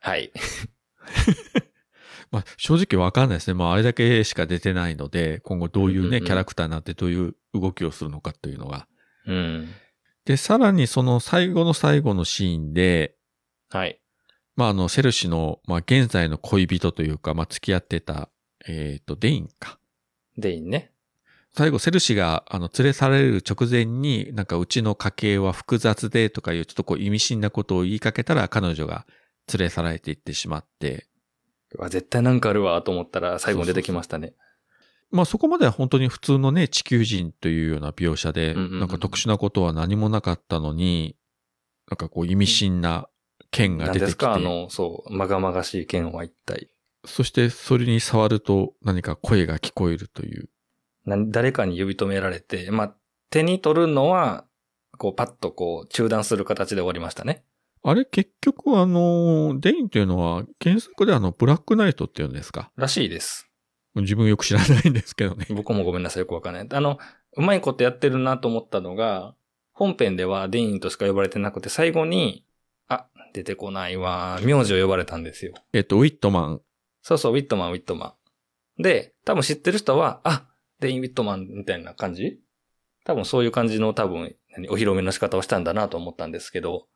[0.00, 0.30] はい。
[2.30, 3.54] まあ、正直わかんないですね。
[3.54, 8.86] まあ、あれだけしか出てないので、今後どういうね、うんうんうんキャラクターになってどういう動きをするのかというのが。
[9.26, 9.68] うん。
[10.30, 13.16] で、さらにその最後の最後のシーンで、
[13.68, 14.00] はい。
[14.54, 18.30] まあ、あの、セルシの、まあ、現在の恋人というか、まあ、付き合ってた、
[18.64, 19.80] えっ、と、デインか。
[20.38, 20.92] デインね。
[21.52, 29.06] 最後、セルシが、あの、連れ去られる直前に、なんか、うちの家系は複雑で、とかいう、ちょっとこう、意味深なことを言いかけたら、彼女が
[29.52, 31.08] 連れ去られていってしまって、
[31.74, 34.34] うわ絶対なんかあるわ、と思ったら、最後に出てきましたね。
[35.10, 41.16] まあそこまでは本当に普通のね、地球人というような描写で、なんか特殊なことは何もなかったのに、
[41.90, 43.08] なんかこう意味深な
[43.50, 44.34] 剣が出てきて、何ですか？
[44.34, 46.68] あの、そう、まがまがしい剣は一体。
[47.04, 50.48] そしてそれに触ると何か声が聞こえるという。
[51.06, 52.94] な誰かに呼び止められて、まあ、
[53.30, 54.44] 手に取るのは、
[54.98, 57.42] こう、パッとこう、中断する形で終わりましたね。
[57.82, 62.70] あれ結局あの、デインというのは原作であの、ブラックナイトっていうんですか？
[62.76, 63.49] らしいです。
[63.94, 65.46] 自分よく知らないんですけどね。
[65.50, 66.66] 僕もごめんなさい、よくわかんない。
[66.70, 66.98] あの、
[67.36, 69.34] うまいことやってるなと思ったのが、
[69.72, 72.44] 本編ではデインとしか呼ばれてなくて、最後に、
[72.88, 75.54] あ、出てこないわ、名字を呼ばれたんですよ。
[75.72, 76.60] えっと、ウィットマン。
[77.02, 78.14] そうそう、ウィットマン、ウィットマ
[78.78, 78.82] ン。
[78.82, 80.46] で、多分知ってる人は、あ、
[80.80, 82.40] デイン・ウィットマンみたいな感じ？
[83.04, 86.86] 多分そういう感じの多分、何お披露目の仕方をしたんだなと思ったんですけど、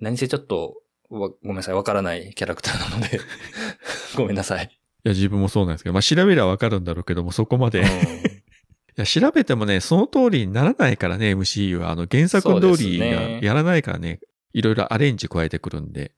[0.00, 0.76] 何せちょっと、
[1.10, 3.20] わごめんなさい、わからないキャラクターなので、
[4.16, 4.81] ごめんなさい。
[5.04, 7.80] いや、自分もそうなんですけど、まあ調べりゃわかるんだろうけども、そこまで。
[7.80, 7.88] いうん
[8.96, 11.90] や、調べてもね、その通りにならないからね、MCU は。
[11.90, 14.20] あの、原作通りがやらないからね、
[14.52, 16.12] いろいろアレンジ加えてくるんで。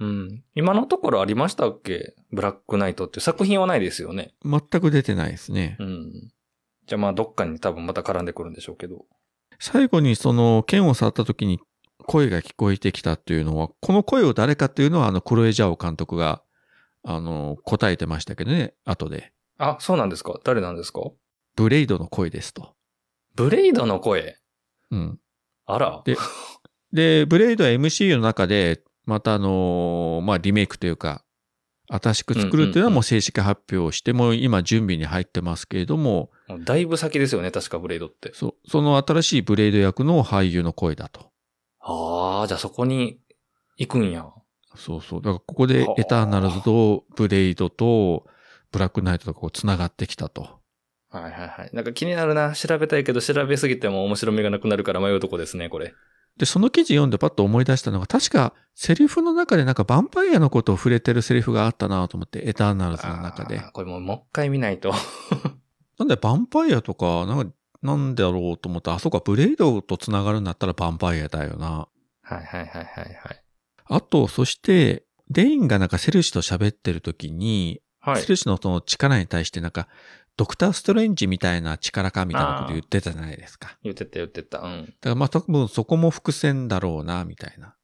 [0.00, 0.44] うん。
[0.54, 2.14] 今のところありましたっけ？
[2.30, 4.34] ブラックナイトって作品はないですよね。
[4.44, 5.76] 全く出てないですね。
[5.80, 6.12] うん。
[6.86, 9.06] じゃあまあどっかに多分また絡んでくるんでしょうけど。
[9.58, 11.58] 最後にその剣を触った時に
[12.06, 16.42] 声が聞こえてきたっていうのは、この声を誰かっていうのはあのクロエジャオ監督が、
[17.04, 19.32] あの、答えてましたけどね、後で。
[19.58, 20.38] あ、そうなんですか？
[20.44, 21.00] 誰なんですか？
[21.56, 22.74] ブレイドの声ですと。
[23.34, 24.36] ブレイドの声？
[24.90, 25.18] うん。
[25.66, 26.02] あら。
[26.04, 26.16] で
[26.92, 31.24] で、ブレイドは MCU の中で、またあのーまあ、リメイクというか、
[31.90, 36.30] 新しく作るっていうのはもう正式発表して、もう今準備に入ってますけれども、
[36.60, 38.32] だいぶ先ですよね、確かブレイドって。
[38.34, 41.30] そう、その新しいブレイド役の俳優の声だと。
[41.80, 43.18] ああ、じゃあそこに
[43.78, 44.26] 行くんや。
[44.76, 45.20] そうそう。
[45.20, 48.26] だからここでエターナルズとブレイドと
[48.70, 50.58] ブラックナイトとこう繋がってきたと。
[51.10, 51.70] はいはいはい。
[51.72, 52.52] なんか気になるな。
[52.52, 55.94] 調べたいけど調べすぎても面白みがなくなるから迷うとこですね、これ。
[56.36, 64.92] で、その記事読んでパッと思い出したのが、確かセリフの中でなんかヴァンパイアのことを触れてるセリフがあったなと思って、エターナルズの中でこれもうもう一回見ないと。
[65.98, 71.88] なんでヴァンパイアとか、なんか、なんだろうと思ったら、あ、そうか、ブレイドと繋がるんだったらヴァンパイアだよな。
[72.22, 73.42] はいはいはいはいはい。
[73.88, 78.28] あと、そして、デインがなんかセルシと喋ってる時に、はいセ。
[78.28, 79.88] ルシのその力に対してなんか、
[80.36, 83.76] ドクターストレンジみたいな力かみたいなこと言ってたじゃないですか。
[83.82, 84.60] 言ってた言ってた。
[84.60, 84.84] うん。
[84.84, 87.74] だからまあ多分そこも伏線だろうな、みたいな。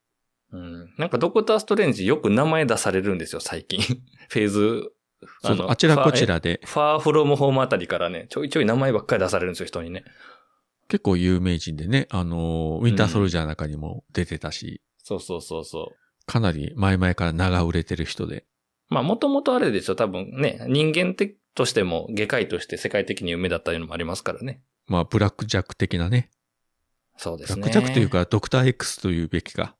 [0.53, 0.93] うん。
[0.97, 3.81] なんかドクターストレンジよく名前出されるんですよ、最近。
[4.29, 4.91] フェーズ
[5.41, 6.61] そうそうあちらこちらで。
[6.63, 10.03] ファーフロムホームあたりからね、ちょいちょい名前ばっかり出されるんですよ、人にね。
[10.87, 16.25] 結構有名人でね、あの、ウィンターソルジャーの中にも出てたし、そうそうそうそう。
[16.25, 18.45] かなり前々から名が売れてる人で。
[18.89, 24.63] まあ、もともとあれでしょ、多分ね、人間的としても、外科医として世界的に有名だったいうのもありますからね。
[24.87, 26.31] まあ、ブラックジャック的なね。
[27.17, 27.61] そうですね。
[27.61, 29.75] ブラックジャックというか、ドクター X というべきか。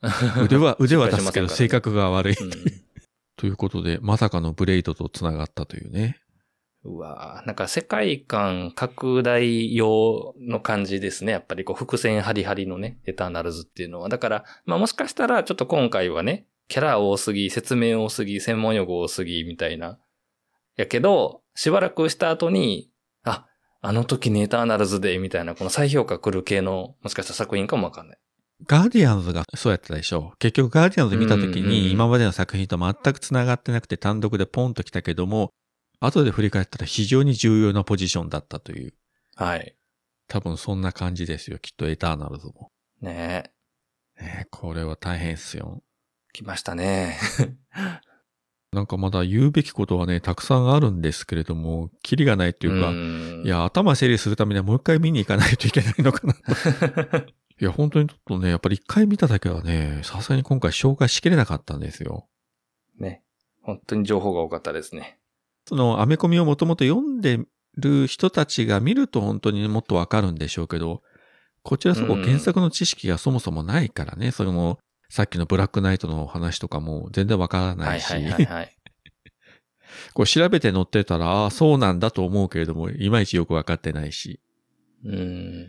[0.40, 2.36] 腕は、腕は立つけど、性格が悪い。
[2.40, 2.50] うん
[3.38, 6.18] ということで、まさかのブレイドと繋がったというね。
[6.84, 11.32] うわぁなんか世界観拡大用の感じですね。
[11.32, 14.08] やっぱりこう伏線ハリハリのね、エターナルズっていうのは。
[14.08, 19.98] だから、まあもしかしたらちょっと今回はね、キャラ多すぎ、説明多すぎ、専門用語多すぎみたいな。
[20.76, 22.90] やけど、しばらくした後に、
[23.24, 23.46] あ、
[23.80, 28.18] あの時にエターナルズで、みたいな、この再評価来る系の、もしかしたら作品かもわかんない。
[28.66, 35.52] ガーディアンズがそうやってたでしょ結局ガーディアンズ見た時に今までの作品と全く繋がってなくて単独でポンと来たけども、
[36.00, 38.94] 後で振り返ったら非常に重要なポジションだったという。
[39.34, 39.76] はい。
[40.28, 41.58] 多分そんな感じですよ。
[41.58, 42.70] きっとエターナルズも。
[43.00, 43.50] ね
[44.18, 44.22] え。
[44.22, 45.82] ねえこれは大変っすよ。
[46.32, 47.18] 来ましたね。
[48.72, 56.34] なんかまだ言うべきことはね、たくさんあるんですけれども、キリがないっていうか、んい、や、頭整理するためにはもう一回見に行かないといけないのかな。
[57.60, 62.28] いや、本当にちょっとね、やっぱり一回見ただけはね、さすがに今回紹介しきれなかったんですよ。
[62.98, 63.22] ね。
[63.62, 65.17] 本当に情報が多かったですね。
[65.68, 67.40] その、アメコミをもともと読んで
[67.76, 71.02] る人たちが見ると本当にもっとわかるんでしょうけど、
[71.62, 74.78] こちらそこうん原作の知識がそもそもないからね、その、
[75.10, 78.76] さっきのブラックナイトの話とかも全然わからなし、はいいはいはいはい。
[80.14, 84.40] こう調べて載ってたら、ああ、そうなんだと思うけれども、いまいちよくわかってないし。
[85.04, 85.66] うん。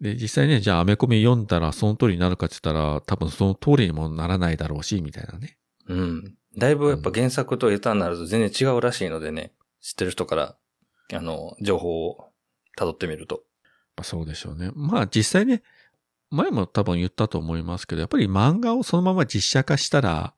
[0.00, 5.58] で、実際ね、じゃあアメコミ読んだらその通りになるかって言ったら、多分その通りにもならないだろうし、みたいなね。
[5.86, 6.34] うん。
[6.56, 10.56] だいぶやっぱ原作とエターナルズ全然違うらしいのでね、知ってる人から、
[11.14, 12.32] あの、情報を
[12.78, 13.42] 辿ってみると。
[14.02, 14.70] そうでしょうね。
[14.74, 15.62] まあ実際ね、
[16.30, 20.34] 前も多分言ったと思いますけど、やっぱり漫画をそのまま実写化したら、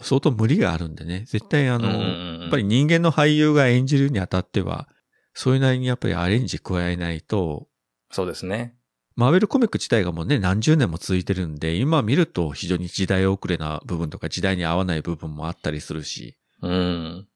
[0.00, 1.24] 相当無理があるんでね。
[1.26, 4.86] 絶対あの、うんうんうんやっぱり人間の俳優が演じるにあたっては、
[5.32, 7.68] それなりにやっぱりアレンジ加えないと、
[8.10, 8.76] そうですね。
[9.16, 17.28] マーベルコミック自体がもうね、何十年も続いてるんで、今見ると非常に時代遅れな部分とか時代に合わない部分もあったりするし、うん。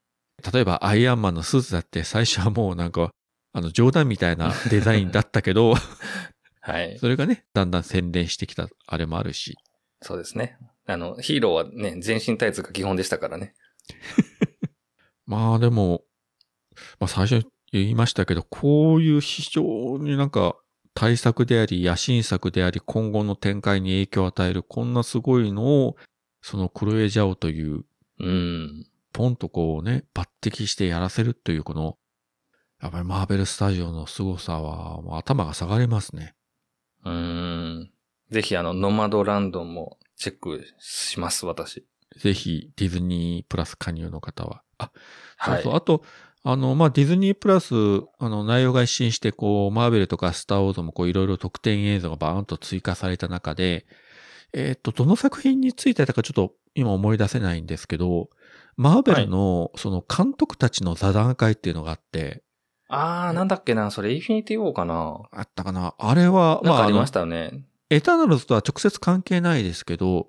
[0.53, 3.11] 例えばアイアンマンのスーツだって最初はもうなんか、
[3.53, 5.75] あの冗談みたいなデザインだったけど、
[6.61, 6.99] はい。
[6.99, 9.57] それがね、だんだん洗練してきたあれもあるし。
[10.03, 10.59] そうですね。
[10.87, 13.55] あの、ヒーローはね、全身タイツが基本でしたからね。
[15.27, 16.03] まあでも、
[16.99, 19.63] まあ最初に言いましたけど、こういう非常
[19.99, 20.57] になんか
[20.95, 25.97] 対策であり、野心作であり、今後の展開に影響を与える、こんなすごいのを、
[26.43, 27.85] そのクロエジャオという、
[28.21, 28.87] うん。
[29.13, 31.99] ポンとこうね、抜擢してやらせるというこの、
[32.81, 36.35] やっぱりマーベルスタジオの凄さは、もう頭が下がりますね。
[37.05, 37.91] うん。
[38.31, 41.87] ぜひあの、ノマドランドもチェックします、私。
[42.17, 44.63] ぜひ、ディズニープラス加入の方は。
[44.79, 44.91] あ、
[45.37, 45.63] はい。
[45.63, 45.75] そうそう。
[45.77, 46.05] あと、
[46.51, 47.75] あの、まあ、ディズニープラス、
[48.19, 53.85] あの、内容が一新して、こう、マーベルとかスターウォーズもこう、いろいろ特典映像がバーンと追加された中で、
[54.55, 58.31] えっ、と、どの作品についてだかちょっと今思い出せないんですけど、
[58.79, 62.43] マーベルの、その監督たちの座談会っていうのがあって、
[62.89, 65.21] あー、なんだっけな、それ、インフィニティウォーかな。
[65.31, 67.67] あったかなあれは、まあ、ありまし、たよね。
[67.91, 70.29] エターナルズとは直接関係ないですけど、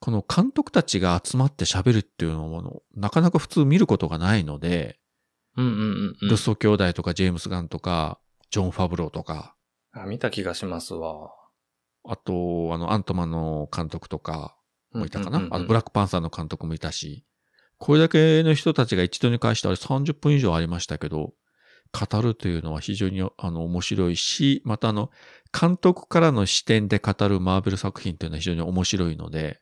[0.00, 4.98] この監督たちが集まって喋るっていうのも、なかなか普通見ることがないので、
[5.58, 6.28] うんうんうんうん。
[6.28, 6.36] ルッ。
[6.36, 8.18] ソ兄弟とかジェームス・ガンとか、
[8.50, 9.54] ジョン・ファブローとか、
[9.92, 11.30] あ、見た気がしますわ。
[12.04, 14.56] あと、あの、アントマンの監督とか
[14.92, 15.48] もいたかな、うんうん。
[15.48, 17.24] うんうんあの、ブラックパンサーの監督もいたし、
[17.78, 21.34] これだけの人たちが一度に返してあれ30分以上ありましたけど、
[21.92, 25.10] 語るというのは非常にあの面白いし、またあの、
[25.58, 29.60] 監督からの視点で語るマーベル作品というのは非常に面白いので、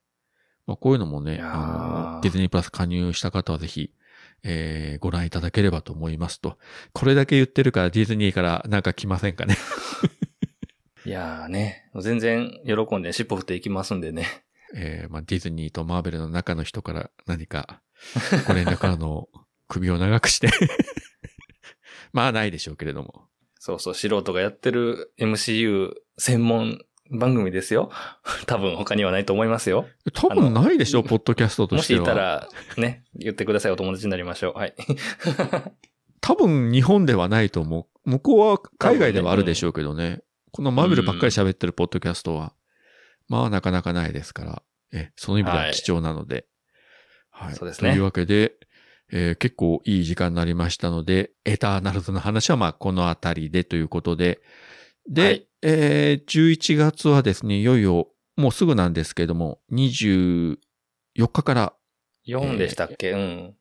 [0.67, 3.93] まあ、こういうのもね、あの、ディズニープラス加入した方はぜひ、
[4.49, 6.57] えーご覧いただければと思いますと。
[6.93, 9.57] これだけ言ってるからディズニーからなんか来ませんかね？
[11.05, 14.27] いやーね、全然喜んで尻尾振っていきますんでね。
[14.75, 17.81] えーまあ、ディズニーとマーベルの中の人から何か
[18.49, 19.29] ご連絡からの
[19.69, 20.49] 首を長くして。
[22.13, 23.29] まあないでしょうけれども。
[23.59, 27.91] そうそう、素人がやってる MCU 専門番組ですよ。
[28.47, 29.87] 多分他にはないと思いますよ。
[30.13, 32.01] 多分ないでしょう、ポッドキャストともしては。
[32.01, 33.73] しいたら、ね、言ってください。
[33.73, 34.59] お友達になりましょう。
[34.59, 34.75] はい。
[36.21, 38.11] 多分日本ではないと思う。
[38.11, 40.23] 向こうは海外ではあるでしょうけどね。
[40.53, 42.55] このマーベルばっかり喋ってるポッドキャストは、
[43.29, 46.47] まあなかなかないですから、え、その意味では貴重なので。
[47.31, 47.55] はい。
[47.55, 48.55] そうですねというわけで、
[49.13, 54.41] えー結構いい時間になりましたので、エターナルズの話はまあこのあたりでということで、
[55.09, 58.07] で、はいえー11月はですね、いよいよ
[58.37, 60.59] もうすぐなんですけども、24
[61.17, 61.73] 日から
[62.29, 63.55] 4でしたっけ、うん。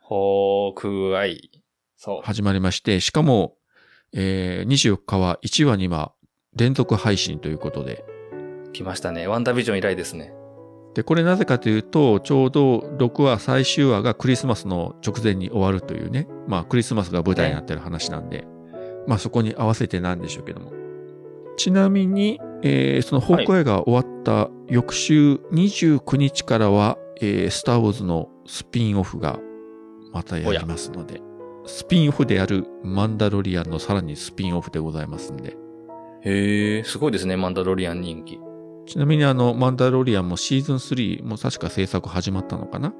[0.00, 1.50] ホークアイ。
[1.98, 2.20] そう。
[2.22, 3.56] 始まりまして、しかも、
[4.14, 6.14] えー24日は1話2話
[6.56, 8.06] 連続配信ということで、
[8.72, 9.26] 来ましたね。
[9.26, 10.32] ワンダービジョン以来ですね。
[10.94, 18.46] で、これなぜかというと、ちょうど6話最終話がクリスマスの直前に終わるというね、まあクリスマスが舞台になってる話なんで、
[19.06, 20.83] まあそこに合わせてなんでしょうけども。
[21.56, 29.38] ちなみに、えーそのホークアイが終わった翌週29日からは、えースターウォーズのスピンオフが
[30.12, 31.20] またやりますので、
[31.66, 35.56] スピンオフであるマンダロリアンのさらにスピンオフでございますんで、
[36.22, 38.38] へえ、すごいですね、マンダロリアン人気。
[38.86, 42.92] ちなみにあの、マンダロリアンもシーズン3も確か制作始まったのかな？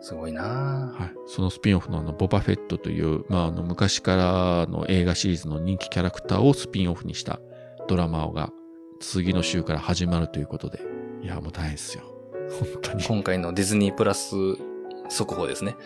[0.00, 1.12] すごいなはい。
[1.26, 7.38] そのスピンオフのあの、ボバフェットという、まあ、あの、昔からの映画シリーズの人気キャラクターをスピンオフにした
[7.88, 8.50] ドラマが
[9.00, 10.80] 次の週から始まるということで。
[11.22, 12.04] いや、もう大変ですよ。
[12.58, 13.04] 本当に。
[13.04, 14.34] 今回のディズニープラス
[15.08, 15.76] 速報ですね。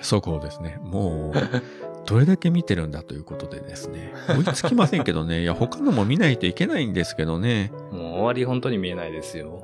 [0.00, 0.78] そこですね。
[0.82, 4.12] もう、どれだけ見てるんだということでですね。
[4.28, 5.42] 追いつきませんけどね。
[5.42, 7.72] いや、他のも見ないといけないんですけどね。
[7.90, 9.62] もう終わり本当に見えないですよ。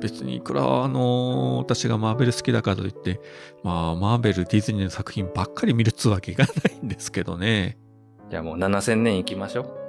[0.00, 3.20] 別にいくら、あの私がマーベル好きだからといって、
[3.64, 7.78] まあ、マーベル、ディズニーの作品ばっかり見るっつうわけいかないんですけどね。
[8.30, 9.87] じゃあもう7000年行きましょう。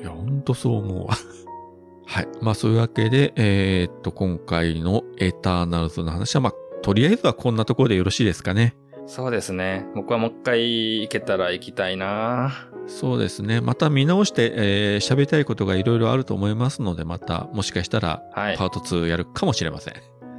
[0.00, 1.14] いや、ほんとそう思うわ。
[2.06, 2.28] はい。
[2.40, 8.76] まあ、そういうわけで、えーっと、今回のエターナルズの話は、まあ、とりあえずはこんなところでよろしいですかね。
[9.06, 9.86] そうですね。
[9.94, 12.52] 僕はもう一回行けたら行きたいな
[12.86, 13.60] そうですね。
[13.60, 18.66] また見直して、えー喋りたいことがいろいろあると思いますので、また、もしかしたら、はいパ。
[18.66, 19.94] ート2やるかもしれません。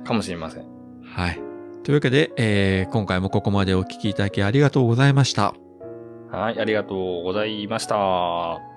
[0.06, 0.66] かもしれません。
[1.04, 1.40] はい。
[1.84, 5.54] というわけで、えー今回もここまでお聞きいただきありがとうございました。
[6.32, 8.77] はい、ありがとうございました。